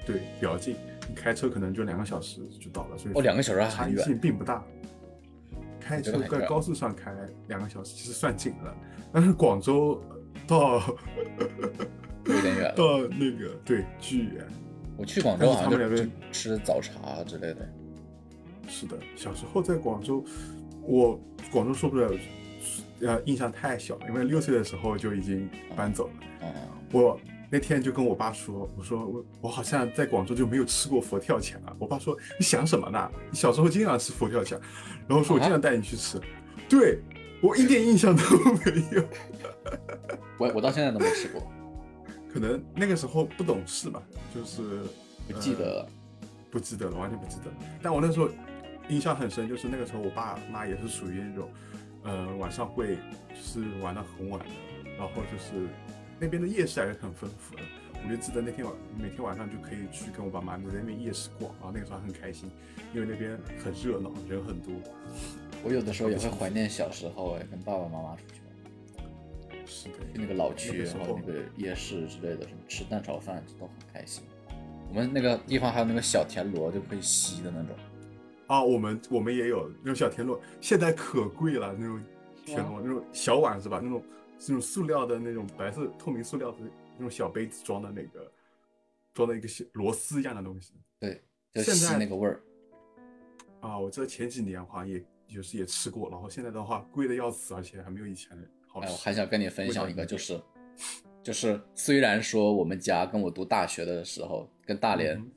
[0.06, 0.76] 对，比较近，
[1.08, 4.62] 你开车可能就两个小时就到了，所以哦两个小时还差远性并不大。
[5.80, 7.12] 开车在高速上开
[7.48, 8.74] 两个小时其实算近了，
[9.12, 10.02] 但是广州
[10.46, 10.78] 到
[12.24, 12.72] 有点远。
[12.76, 14.46] 到那个对巨远。
[14.96, 17.68] 我去广州好像他们两个就吃早茶之类的。
[18.68, 20.24] 是的，小时候在广州，
[20.83, 21.20] 我
[21.52, 22.11] 广州说不了，
[23.00, 26.12] 呃，印象太小了，因为六岁的时候就已经搬走了。
[26.42, 26.52] 嗯，
[26.90, 31.76] 我那天就跟我爸说，我说我我好像在广州就没有吃过佛跳墙啊。
[31.78, 33.11] 我爸说你想什么呢？
[33.30, 34.59] 你小时候经常吃佛跳墙，
[35.07, 36.18] 然后说我经常带你去吃。
[36.66, 36.98] 对
[37.42, 38.22] 我一点印象都
[38.64, 39.04] 没有，
[40.40, 41.42] 我我到现在都没吃过，
[42.34, 44.02] 可能那个时候不懂事吧，
[44.34, 44.82] 就是
[45.28, 45.88] 不记得了。
[46.50, 47.56] 不记得了，完全不记得了。
[47.80, 48.28] 但我那时候
[48.88, 51.48] 印象很深，就是那个时候我爸妈也是属于那种，
[52.02, 55.68] 呃，晚上会就是玩到很晚的，然后就是
[56.18, 57.62] 那边的夜市还是很丰富的。
[58.04, 62.50] 我就记得那天晚每天晚上就可以去跟我爸妈在那边夜市逛，然后那个时候很开心，
[62.92, 64.74] 因为那边很热闹，人很多。
[65.62, 68.43] 我有的时候也会怀念小时候，哎，跟爸爸妈妈出去玩，
[69.66, 74.24] 是的，去那个老区，然后那个夜市之类的，什么吃蛋炒饭都很开心。
[74.88, 77.77] 我们那个地方还有那个小田螺，就可以吸的那种。
[78.46, 82.00] 啊，我们我们也有那种小田螺，现在可贵了，那种
[82.44, 83.81] 田螺，那种小碗是吧？
[83.83, 84.03] 那种
[84.38, 86.59] 那种塑料的那种白色透明塑料的
[86.96, 88.31] 那种小杯子装的那个，
[89.14, 90.74] 装的一个小螺丝一样的东西。
[91.00, 91.22] 对，
[91.55, 92.40] 就吸现在那个味儿。
[93.61, 98.44] 啊，我记得前几年好像也就是也吃过，然后现在的话贵的要死，而且还没有以前好
[98.82, 98.96] 哎，我。
[98.96, 100.40] 还想跟你分享一个，就是
[101.22, 105.30] 就是虽然说我们家跟我读大学的时候跟大连嗯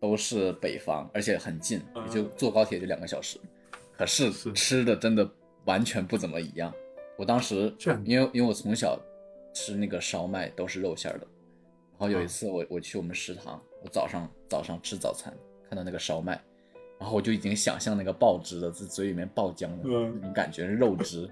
[0.00, 3.38] 都是北方，而且很近，嗯也就坐高铁就两个小时，
[3.96, 5.28] 可是是吃的真的
[5.64, 6.72] 完全不怎么一样。
[7.16, 8.96] 我当时因为因为我从小
[9.52, 11.26] 吃那个烧麦都是肉馅儿的，
[11.92, 15.34] 然后有一嗯次我我去我们食堂，我早上早上吃早餐
[15.68, 16.40] 看到那个烧麦，
[17.00, 21.28] 然后我就已经想象那个爆汁的，在嘴里面爆浆的嗯那种感觉肉汁，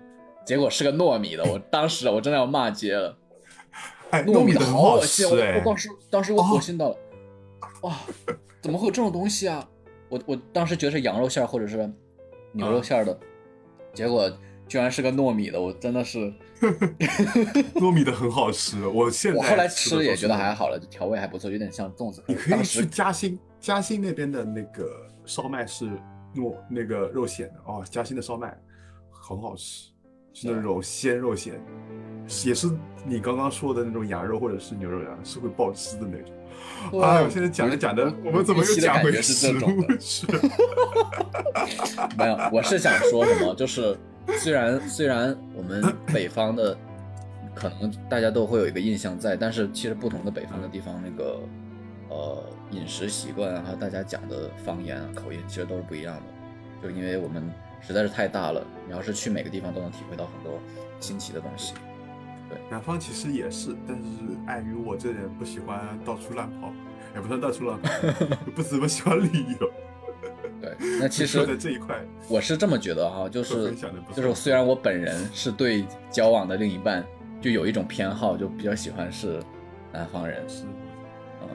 [0.46, 3.18] 结果是个糯米的，我当时我真的要骂街了。
[4.11, 6.96] 哎，糯米的好好恶心，我我，当时当时我哦恶心到了，
[7.82, 7.96] 哇，
[8.62, 9.68] 怎么会有这种东西啊？
[10.09, 11.92] 我我当时觉得是羊肉馅儿或者是
[12.52, 13.18] 牛肉馅儿的，
[13.92, 14.30] 结果
[14.68, 16.32] 居然是个糯米的，我真的是，
[17.74, 18.87] 糯米的很好吃。
[18.87, 22.22] 我现在我后来吃吃也觉得还好了，调味还不错，有点像粽子。
[22.28, 24.88] 你可以去嘉兴，嘉兴那边的那个
[25.24, 25.87] 烧麦是
[26.37, 28.56] 糯那个肉馅的哦，嘉兴的烧麦
[29.11, 29.90] 很好吃，
[30.38, 31.55] 是那种鲜肉馅，
[32.44, 32.68] 也是
[33.07, 37.03] 你刚刚说的那种羊肉或者是牛肉羊，是会爆汁的那种。
[37.03, 40.42] 哎呦，现在讲着讲着我，们怎么又讲回食物去了？
[42.18, 43.96] 没有，我是想说什么，就是
[44.37, 46.77] 虽然虽然我们 北方的
[47.55, 51.40] 可能大家都会有一个印象在，但是其实不同的北方的地方，那个
[52.11, 56.22] 呃饮食习惯啊，还有大家讲的方言啊、口音，其实都是不一样的。
[56.83, 60.60] 就因为我们实在是太大了，你要是去每个地方都能体会到很多
[61.00, 61.74] 新奇的东西。
[62.48, 64.02] 对南方其实也是，但是
[64.46, 66.72] 碍于我这人不喜欢到处乱跑，
[67.14, 67.90] 也不算到处乱跑，
[68.54, 69.70] 不怎么喜欢旅游。
[70.60, 73.74] 对， 那其实在实这一块，我是这么觉得哈，就是
[74.14, 77.04] 就是虽然我本人是对交往的另一半
[77.40, 79.42] 就有一种偏好，就比较喜欢是
[79.92, 80.64] 南方人，是
[81.42, 81.48] 嗯，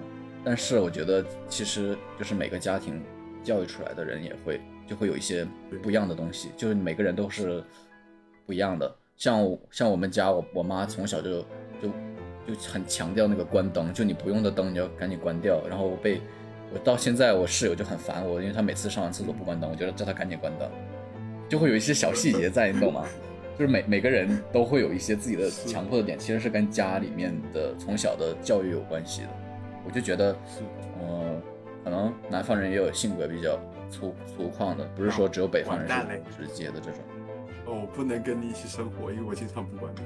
[0.44, 3.02] 但是我觉得其实就是每个家庭
[3.44, 4.60] 教育出来的人也会
[4.92, 5.48] 就会有一些
[5.82, 7.64] 不一样的东西，就是每个人都是
[8.46, 8.94] 不一样的。
[9.16, 11.40] 像像我们家，我我妈从小就
[11.82, 11.88] 就
[12.46, 15.66] 就很强调那个关灯，就你不用的灯你要赶紧关掉。
[15.70, 16.20] 然后我被
[16.74, 20.70] 我到现在我室友就很烦我，因为他每次上完厕所不关灯，我觉得叫他赶紧关灯，
[21.48, 23.06] 就会有一些小细节在，你懂吗？
[23.58, 29.30] 就是每每个人都会有一些自己的强迫的点，其实是跟家里面的从小的教育有关系的。
[29.86, 30.36] 我就觉得，
[31.00, 31.42] 嗯，呃，
[31.86, 33.58] 可能南方人也有性格比较
[33.92, 35.88] 粗粗犷的，不是说只有北方人
[36.38, 37.00] 是直接的这种。
[37.66, 40.06] 哦，我不能跟你一起生活，因为我经常不关灯，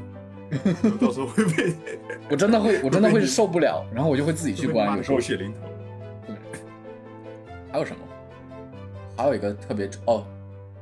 [0.84, 1.74] 我到时候会被
[2.30, 4.98] 我真的会，我真的会受不了，然后我就会自己去关。
[4.98, 5.60] 有时候血淋头。
[7.71, 8.00] 还有什么？
[9.17, 10.26] 还有一个特别哦，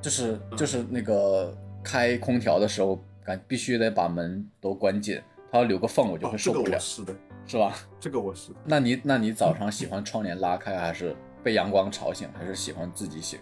[0.01, 5.19] 就是就是那个开空调的时候，感必须得把门都关紧，
[5.51, 7.15] 它要留个缝，我就会受不了，我是的，
[7.47, 7.75] 是吧？
[7.99, 8.59] 这个我是的。
[8.65, 13.39] 那你那你早上喜欢窗帘拉开，还是被阳光吵醒，还是喜欢自己醒，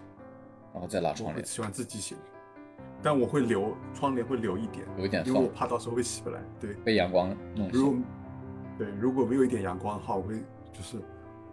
[0.73, 1.45] 然后再拉窗帘？
[1.45, 2.17] 喜欢自己醒，
[3.03, 6.41] 但我会留窗帘会留一点，有一点因为我，怕到时候会起不来。
[6.59, 8.05] 对，被阳光弄如果醒。
[8.77, 10.39] 对如果没有一点阳光的话，我会
[10.73, 10.97] 就是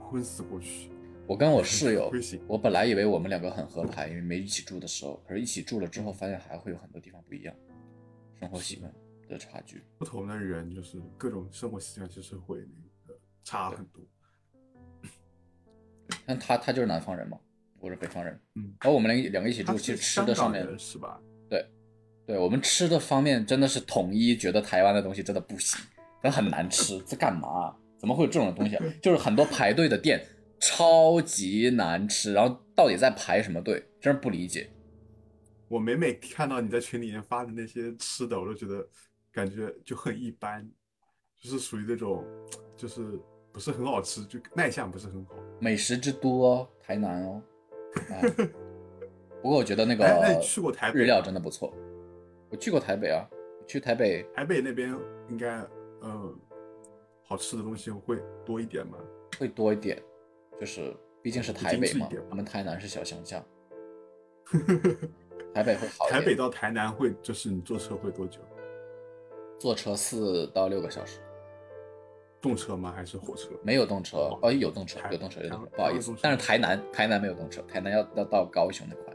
[0.00, 0.90] 昏死过去。
[1.26, 2.10] 我跟我室友
[2.46, 7.54] 我本来以为我们两个很合拍，因为没一起住的时候，可是一起住了之后，发现还会有很多地方不一样，
[8.40, 8.90] 生活习惯
[9.28, 9.82] 的差距。
[9.98, 12.60] 不同的人就是各种生活习惯，其实会
[13.06, 14.02] 那个差很多。
[16.26, 17.38] 但他他就是南方人嘛，
[17.80, 21.20] 我是北方人，嗯，然后我们两个两个一起住，其实吃的上面，人是吧？
[21.48, 21.64] 对
[22.26, 25.80] 对我们吃的方面真的是统一觉得台湾的东西真的不行，
[26.22, 27.74] 真的很难吃，这干嘛？
[27.98, 28.84] 怎么会有这种东西啊？
[29.02, 30.24] 就是很多排队的店
[30.60, 33.84] 超级难吃，然后到底在排什么队？
[34.00, 34.70] 真是不理解。
[35.68, 38.86] 我每每看到你在群里面发的那些吃的，我都觉得
[39.32, 40.66] 感觉就很一般，
[41.36, 42.24] 就是属于那种
[42.76, 43.20] 就是
[43.58, 45.34] 不是很好吃，就卖相不是很好。
[45.58, 47.42] 美食之都哦，台南哦。
[48.08, 48.22] 哎
[49.42, 51.74] 不过我觉得那个哎那你去过台北日料真的不错。
[52.50, 53.28] 我去过台北啊，
[53.66, 54.96] 去台北台北那边
[55.28, 55.58] 应该
[56.00, 56.32] 呃
[57.24, 58.96] 好吃的东西会多一点吗？
[59.40, 60.00] 会多一点，
[60.60, 63.44] 就是毕竟是台北嘛我们台南是小乡下，
[65.52, 66.08] 台北会好。
[66.08, 68.38] 台北到台南会就是你坐车会多久？
[69.58, 71.18] 坐车四到六个小时，
[72.40, 72.92] 动车吗？
[72.94, 73.48] 还是火车？
[73.62, 79.12] 没有动车哦哦，有动车，有动车，有动车，不好意思但是台南台南没有动车，台南要要到高雄那块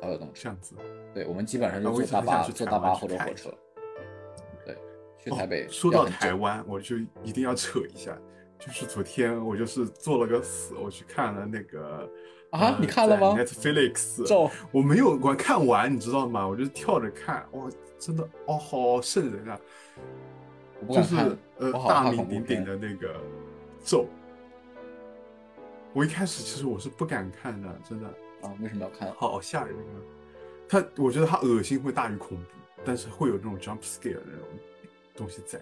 [0.00, 0.42] 才会有动车。
[0.42, 0.74] 这样子。
[1.12, 3.52] 对，我们基本上就坐大巴，坐大巴或者火车。
[4.64, 4.76] 对，
[5.18, 8.16] 去哦台北说到台湾，我就一定要扯一下，
[8.58, 12.08] 就是昨天我就是做了个死，我去看了那个
[12.50, 16.46] 啊你看了吗？Netflix， 咒我没有完看完，你知道吗？
[16.46, 19.60] 我就是跳着看，哇，真的哦，好瘆人啊！
[20.88, 23.20] 就是我不敢看，呃大名鼎鼎的那个
[23.84, 24.06] 咒。
[25.92, 28.06] 我一开始其实我是不敢看的，真的
[28.40, 29.12] 啊，为什么要看？
[29.14, 30.00] 好吓人啊！
[30.68, 32.44] 他我觉得他恶心会大于恐怖，
[32.82, 34.48] 但是会有那种 jump scare 的那种
[35.14, 35.58] 东西在，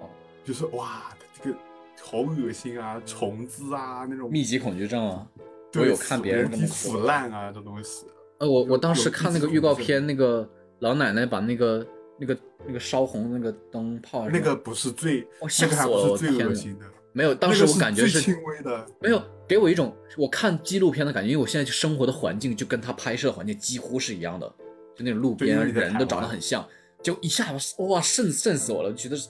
[0.00, 0.08] 哦
[0.42, 1.58] 就是哇，他这个
[2.02, 5.26] 好恶心啊，虫子啊那种密集恐惧症啊，
[5.70, 7.00] 对我有看别人这么腐。
[7.00, 8.06] 烂啊这东西。
[8.38, 10.48] 呃，我我当时看那个预告片，那个
[10.78, 11.86] 老奶奶把那个
[12.18, 12.34] 那个
[12.66, 18.86] 那个烧红那个灯泡那个不是最，哦吓死我了我天哪恶心的，没有，当时我感觉是轻微的。
[19.00, 24.46] 没有给我一种我看纪录片的感觉，因为我现在生活的环境就跟他拍摄环境几乎是一样的，
[24.94, 26.66] 就那种路边人都长得很像，
[27.02, 27.46] 就一下
[27.78, 29.28] 哇瘆瘆死我了，觉得是，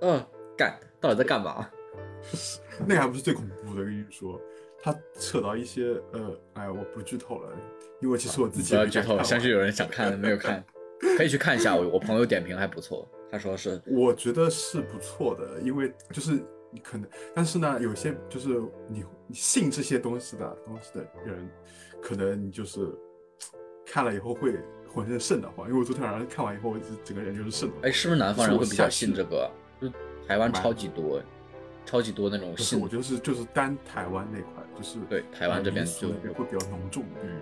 [0.00, 1.68] 呃，干到底在干嘛？
[2.86, 4.40] 那个还不是最恐怖的，跟你说，
[4.82, 7.50] 他扯到一些呃，哎，我不剧透了，
[8.00, 10.64] 因为其实我自己不要剧透，相信有人想看没有看，
[11.16, 11.74] 可以去看一下。
[11.74, 16.32] 我我朋友点评还不错，他说是我觉得是不错的，因为就是
[16.70, 21.48] 你可能，但是呢，有些就是你你信这些东西的东西的人，
[22.02, 22.88] 可能你就是
[23.86, 24.54] 看了以后会
[24.88, 25.66] 浑身瘆得慌。
[25.68, 27.84] 因为我昨天晚上看完以后，我整个人就是瘆得慌。
[27.84, 29.50] 哎，是不是南方人会比较信这个？
[29.80, 29.88] 个？
[29.88, 29.92] 就
[30.28, 31.22] 台湾超级多，
[31.84, 37.02] 超级多那种信我觉得是就是单台湾那块，就是对台湾这边就会比较浓重。
[37.22, 37.40] 嗯，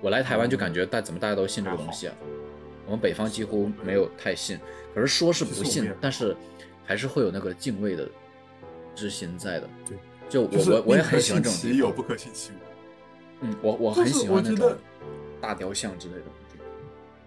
[0.00, 2.14] 我来台湾就感觉大怎么大家都信这个东西啊？
[2.88, 4.58] 我们北方几乎没有太信，
[4.94, 6.34] 可是说是不信但是
[6.86, 8.08] 还是会有那个敬畏的
[8.94, 9.68] 之心在的。
[9.86, 12.54] 对，就我就是我我也很喜欢这种地方信其有，不可信其无。
[13.42, 14.74] 嗯，我我很喜欢那种
[15.38, 16.22] 大雕像之类的。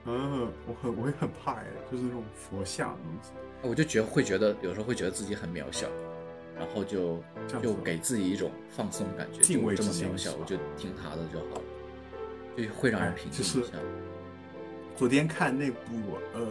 [0.06, 3.30] 嗯，我很我也很怕哎，就是那种佛像的东西。
[3.62, 5.88] 我就觉会觉得有时候会觉得自己很渺小，
[6.58, 7.24] 然后就
[7.62, 11.62] 就给自己一种放松感觉，敬畏就这么渺小，我就听他的就好了，
[12.58, 13.74] 就会让人哎平静一下。
[14.95, 15.80] 昨天看那部
[16.34, 16.41] 呃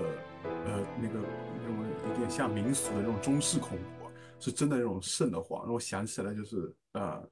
[0.66, 1.20] 呃那个
[1.61, 1.76] 那种
[2.11, 4.11] 有点像民俗的那种中式恐怖啊，
[4.41, 5.64] 是真的那种瘆得慌。
[5.64, 7.22] 让我想起来就是呃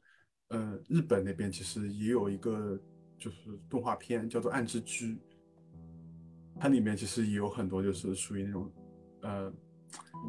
[0.48, 2.78] 呃日本那边其实也有一个
[3.18, 3.36] 就是
[3.68, 5.14] 动画片叫做《暗之居》，
[6.61, 8.72] 它里面其实也有很多就是属于那种
[9.22, 9.52] 呃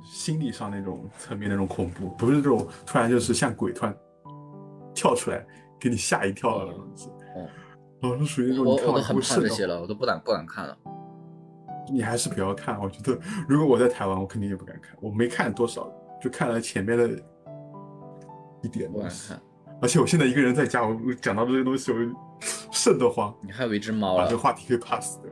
[0.04, 3.96] 心理上那种层面那种恐怖，不是这种突然就是像鬼突然
[4.96, 5.46] 跳出来
[5.80, 7.10] 给你吓一跳的那种子。
[8.02, 10.78] 哦然后是属于那种我你看我都很怕这些了，我都不敢不敢看了。
[11.92, 12.80] 你还是不要看。
[12.80, 14.96] 我觉得如果我在台湾，我肯定也不敢看。
[15.02, 15.92] 我没看多少，
[16.22, 17.10] 就看了前面的
[18.62, 19.10] 一点不敢。
[19.10, 19.42] 看。
[19.82, 21.98] 而且我现在一个人在家，我我讲到这些东西，我
[22.72, 25.32] 瘆得慌，你还有一只猫了把这个，话题给 pass 掉。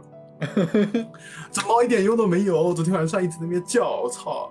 [1.52, 4.50] 这猫一点用都没有，昨天晚上一直在那边叫，我操！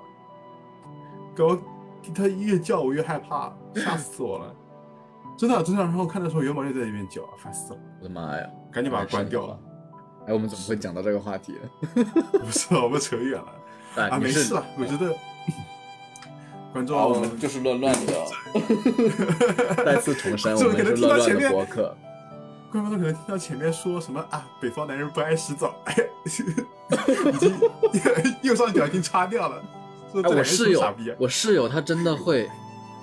[1.34, 1.58] 给我，
[2.14, 4.54] 它越叫我越害怕，吓死我了。
[5.36, 5.82] 真的，真的。
[5.82, 8.46] 然后我看的时候，元宝就在那边叫，烦死了，我的妈呀！
[8.72, 9.58] 赶紧把它关掉了了。。
[10.28, 12.04] 哎，我们怎么会讲到这个话题呢？
[12.32, 13.48] 不是，我们扯远了
[13.96, 15.14] 哎，啊，没事啊，我觉得
[16.72, 18.12] 观众啊，我们就是乱乱的。
[19.84, 21.96] 再次重申，我们是乱乱的博客。
[22.72, 26.04] 观众可能听到前面说什么啊，北方男人不爱洗澡，哎呀，
[27.32, 27.54] 已经
[28.42, 29.62] 右上角已经擦掉了。
[30.14, 32.50] 哎，我室友我室友他真的会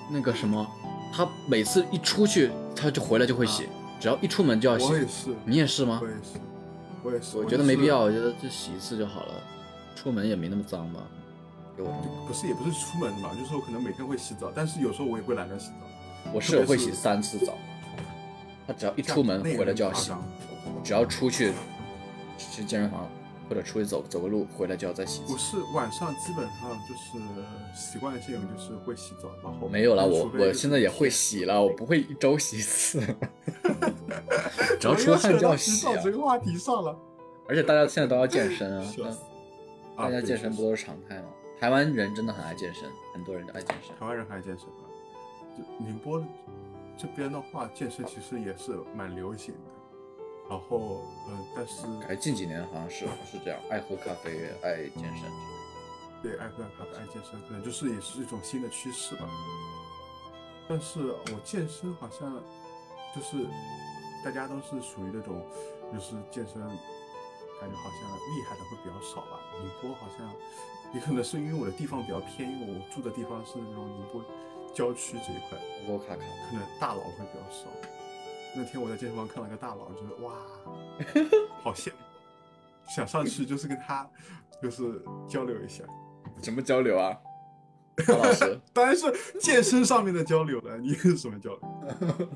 [0.10, 0.68] 那个什么，
[1.16, 3.68] 他每次一出去他就回来就会洗，
[4.00, 4.98] 只要一出门就要洗我。
[4.98, 6.08] 也是，你也是吗我？
[6.08, 6.40] 也是，
[7.04, 7.38] 我也是。
[7.38, 8.00] 我觉得没必要，。
[8.00, 9.34] 我觉得就洗一次就好了，
[9.96, 11.02] 出门也没那么脏吧。
[11.78, 11.90] 给我
[12.28, 16.32] 不是，也不是出门嘛，就是我可能每天会洗澡，但是有时候我也会懒得洗澡。
[16.34, 17.54] 我室友会洗三次澡，
[18.66, 20.12] 他只要一出门回来就要洗
[20.84, 21.52] 只要出去
[22.38, 23.08] 去健身房
[23.54, 25.38] 或者出去走走个路，回来就要再洗一我。
[25.38, 27.20] 是晚上基本上就是
[27.76, 33.00] 习惯性就是会洗澡，然后没有了，我我现在也会洗了，我不会一周洗一次，
[34.82, 35.94] 只要出汗就要洗啊。
[35.96, 36.98] 澡这个话题上了。
[37.48, 38.92] 而且大家现在都要健身啊，
[39.96, 41.26] 大家健身不都是常态吗？
[41.60, 43.96] 台湾人真的很爱健身，很多人都爱健身。
[44.00, 44.90] 台湾人爱健身吗？
[45.56, 46.26] 就宁波
[46.98, 49.73] 这边的话，健身其实也是蛮流行的。
[50.54, 55.26] 然后，嗯、但是哎，近几年好像是是这样，爱喝咖啡，爱健身。
[56.22, 59.28] 对爱喝咖啡、爱健身，可能就是也是一种新的趋势吧。
[60.70, 62.40] 但是我健身好像
[63.16, 63.48] 就是
[64.24, 65.44] 大家都是属于那种，
[65.92, 66.62] 就是健身
[67.60, 69.40] 感觉好像厉害的会比较少吧。
[69.60, 70.32] 宁波好像
[70.94, 74.24] 也可能是因为我的地方比较偏，因为我住的地方是那种宁波
[74.72, 77.66] 郊区这一块，波波卡卡，可能大佬会比较少。
[78.56, 80.34] 那天我在健身房看到一个大佬，觉得哇，
[81.64, 81.98] 好羡慕，
[82.88, 84.08] 想上去就是跟他
[84.62, 85.84] 就是交流一下。
[86.42, 87.18] 怎么交流啊？
[88.10, 91.62] 老师，当然是健身上面的交流了，你是什么交流？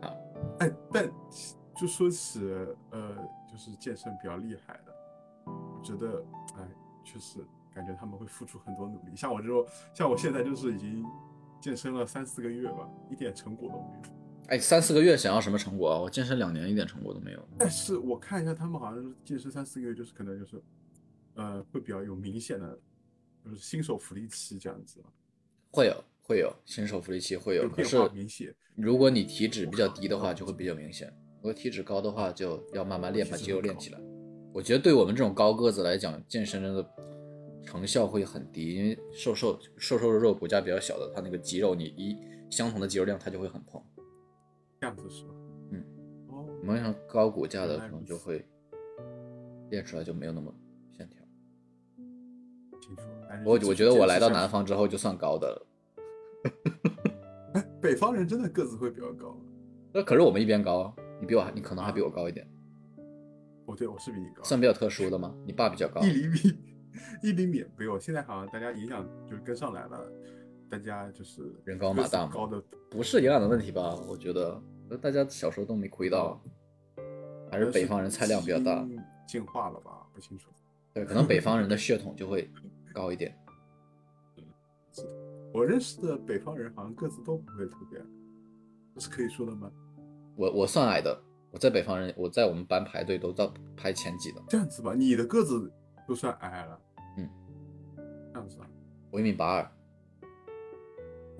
[0.00, 0.16] 好，
[0.60, 1.10] 哎，但
[1.74, 2.40] 就说起
[2.90, 3.16] 呃，
[3.50, 4.94] 就是健身比较厉害的，
[5.46, 6.22] 我觉得
[6.58, 6.68] 哎，
[7.04, 7.38] 确实
[7.74, 9.16] 感觉他们会付出很多努力。
[9.16, 11.04] 像我这种，像我现在就是已经
[11.60, 14.19] 健身了三四个月吧，一点成果都没有。
[14.50, 16.00] 哎，三四个月想要什么成果啊？
[16.00, 17.48] 我健身两年一点成果都没有。
[17.56, 20.60] 但是我看一下，他们好像是健身三四个月，就是可能就是，
[21.34, 22.76] 呃，会比较有明显的，
[23.44, 25.00] 就是新手福利期这样子，
[25.70, 28.52] 会有会有新手福利期会有，可变是化明显。
[28.74, 34.00] 如果你体脂比较低的话，就会比较明显；如果体脂高的话，就要慢慢练，把肌肉练起来。
[34.52, 36.84] 我觉得对我们这种高个子来讲，健身真的
[37.64, 42.16] 成效会很低，因为瘦瘦瘦瘦肉肉骨架比较小的，他那个肌肉你一
[42.50, 43.80] 相同的肌肉量，他就会很胖。
[44.80, 45.34] 这样子是吧？
[45.72, 45.84] 嗯。
[46.28, 48.44] 哦，我们像高骨架的可能就会
[49.70, 50.52] 练出来就没有那么
[50.96, 51.22] 线条。
[53.44, 55.66] 我我觉得我来到南方之后就算高的了，
[57.54, 59.38] 哎， 北方人真的个子会比较高。
[59.92, 62.44] 那可是我们一边高啊，你比我还你可能还比我高一点，
[63.66, 65.32] 哦，对，我是比你高，算比较特殊的吗？
[65.46, 66.58] 你爸比较高 一，厘米，
[67.22, 67.98] 一厘米没有。
[67.98, 70.12] 现在好像大家营养就是跟上来了，
[70.70, 73.96] 大家就是人高马大嘛高的不是营养的问题吧？
[74.08, 76.40] 我觉得那大家小时候都没亏到，
[77.50, 78.86] 还是北方人菜量比较大，
[79.26, 80.06] 进化了吧？
[80.14, 80.48] 不清楚。
[80.94, 82.48] 对，可能北方人的血统就会
[82.94, 83.36] 高一点。
[85.52, 88.06] 我认识的北方人好像个子都不会特别矮，
[88.94, 89.70] 这是可以说的吗？
[90.36, 95.72] 我我算矮的，我在北方人，我在我们班排队都到排前几的，这样子吧，你的个子
[96.06, 96.80] 都算矮了。
[97.18, 97.28] 嗯，
[98.32, 98.66] 这样子啊，
[99.10, 99.72] 我一米八二。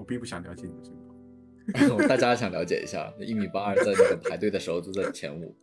[0.00, 2.08] 我并不想了解你的身高。
[2.08, 5.54] 大家想了解一下，一米八二在那个排队的时候都在前五。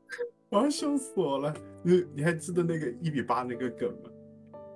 [0.50, 1.52] 我要笑死我了！
[1.82, 4.10] 你你还记得那个一米八那个梗吗？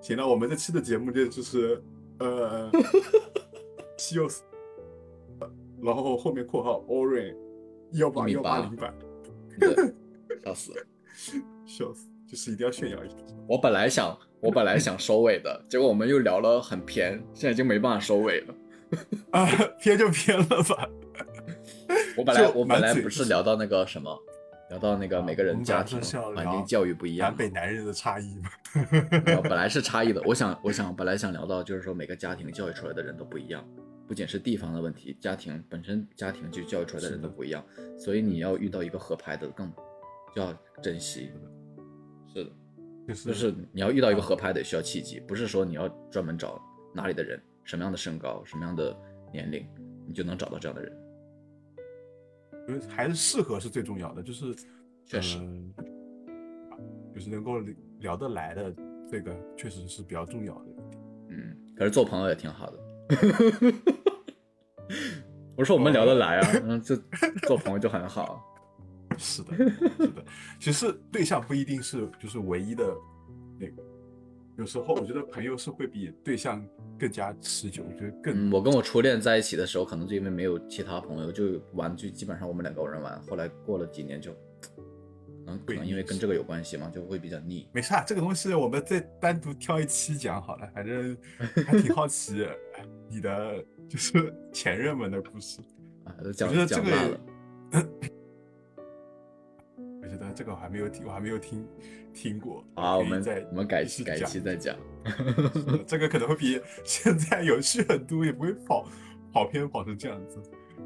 [0.01, 1.81] 行了，我们这期的节目就就是
[2.19, 2.71] 呃，
[3.99, 4.43] 笑死，
[5.83, 7.37] 然后后面括号 Orange
[7.93, 8.95] 幺八幺八零版，
[9.61, 9.75] 对，
[10.43, 10.87] 笑死了。
[11.67, 13.17] 笑死，就是一定要炫耀一下。
[13.47, 18.55] 我本来想，我本来想收尾的，结果我们又聊了很偏，现在已经没办法收尾了。
[19.31, 19.47] 啊，
[19.81, 20.89] 偏就偏了吧。
[22.17, 24.17] 我本来我本来不是聊到那个什么，
[24.71, 26.01] 聊到那个每个人家庭
[26.35, 28.51] 环境教育不一样南北男人的差异嘛。
[29.43, 30.23] 本来是差异的。
[30.25, 33.65] 我想，我想本来想聊到，就是说每个家庭教育出来的人都不一样，
[34.07, 37.65] 不仅是地方的问题，家庭本身家庭就教育出来的人都不一样，
[37.99, 39.73] 所以你要遇到一个合拍的更
[40.35, 41.31] 就要珍惜。
[42.33, 42.51] 是的，
[43.09, 46.61] 就是就是你要遇到一个合拍的需要契机，不是说你要专门找
[46.95, 47.41] 哪里的人，
[47.71, 48.93] 什么样的身高，什么样的
[49.33, 49.65] 年龄，
[50.09, 50.93] 你就能找到这样的人。
[52.67, 54.53] 因为还是适合是最重要的，就是
[55.07, 55.73] 确实嗯
[57.15, 57.61] 就是能够
[58.01, 58.75] 聊得来的，
[59.09, 60.85] 这个确实是比较重要的一点。
[61.29, 62.79] 嗯，可是做朋友也挺好的。
[65.57, 66.97] 我说我们聊得来啊， 嗯，这
[67.47, 68.45] 做朋友就很好。
[69.17, 70.25] 是的，是的。
[70.59, 72.85] 其实对象不一定是就是唯一的
[73.61, 73.81] 那个，
[74.61, 76.63] 有时候我觉得朋友是会比对象
[76.99, 83.19] 更加持久，我觉得更、嗯，我跟我初恋在一起的时候，可能就因为没有其他朋友，就玩就基本上我们两个人玩。
[83.23, 87.67] 后来过了几年就，可能可能因为跟这个有关系嘛，就会比较腻。
[87.73, 91.17] 没事啊，这个东西我们再单独挑一期讲好了，反正
[91.67, 92.47] 还挺好奇
[93.09, 95.59] 你的就是前任们的故事。
[96.05, 97.21] 啊，都讲我觉得这个讲烂了。
[100.35, 101.67] 这个我还没有听，我还没有听
[102.13, 102.65] 听过。
[102.75, 104.77] 啊，我们再我们改一起改一期再讲。
[105.87, 108.87] 这个可能会比 现在有趣很多，也不会跑
[109.33, 110.41] 跑偏跑成这样子。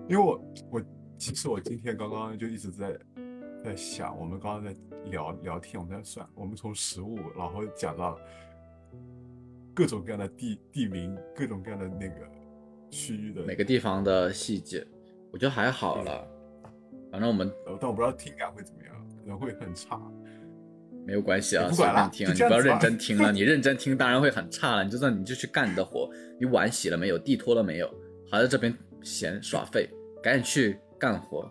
[0.08, 0.40] 因为我
[0.70, 0.82] 我
[1.16, 2.98] 其实我今天刚刚就一直在
[3.64, 4.76] 在想，我们刚刚在
[5.10, 8.18] 聊聊天，我们在算，我们从食物，然后讲到
[9.74, 12.28] 各种各样的地地名，各种各样的那个
[12.90, 14.86] 区域的每个地方的细节，
[15.32, 16.28] 我觉得还好了。
[17.10, 18.93] 反正我们呃但我不知道听感会怎么样，可
[19.26, 20.00] 能会很差。
[21.06, 23.30] 没有关系啊，随便听你不要认真 听了。
[23.30, 24.82] 你认真听当然会很差了。
[24.84, 26.08] 你就算你就去干你的活，
[26.40, 27.94] 你碗洗了没有，地拖了没有，
[28.30, 29.88] 还在这边闲耍废，
[30.22, 31.50] 赶紧去干活。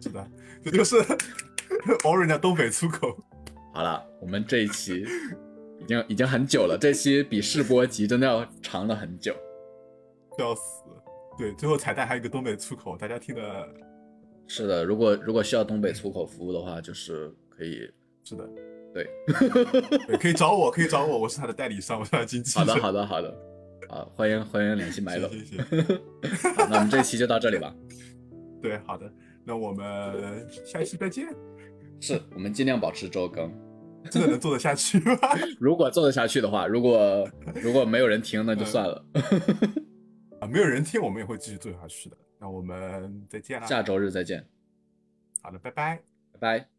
[0.00, 0.28] 是的，
[0.62, 0.96] 这就是
[2.04, 3.16] Orange 的东北粗口。
[3.72, 5.06] 好了，我们这一期
[5.80, 9.34] 已经已经很久了，这期比试播集真的要长了很久。
[10.38, 10.62] 要死！
[11.38, 13.68] 对，最后彩蛋还有一个东北粗口，大家听的
[14.46, 17.88] 是的，如果如果需要东北出口服务的话，就是可以。
[18.26, 18.48] 是的，
[18.94, 19.06] 对，
[20.06, 22.68] 对，可以找我，可以找我，我是他的代理商，我是他的经纪人。
[22.68, 23.36] 好的，好的，好的，
[23.86, 25.28] 好，欢迎欢迎联系麦楼。
[25.28, 25.62] 谢谢。
[26.56, 27.74] 好，那我们这期就到这里吧。
[28.62, 29.12] 对，好的，
[29.44, 31.28] 那我们下一期再见。
[32.00, 33.52] 是我们尽量保持周更，
[34.10, 35.18] 真的能做得下去吗？
[35.60, 37.28] 如果做得下去的话，如果
[37.62, 39.04] 如果没有人听，那就算了。
[40.44, 42.16] 啊，没有人听，我们也会继续做下去的。
[42.38, 43.66] 那我们再见啦。
[43.66, 44.46] 下周日再见，
[45.40, 46.02] 好的，拜拜。
[46.32, 46.73] 拜拜。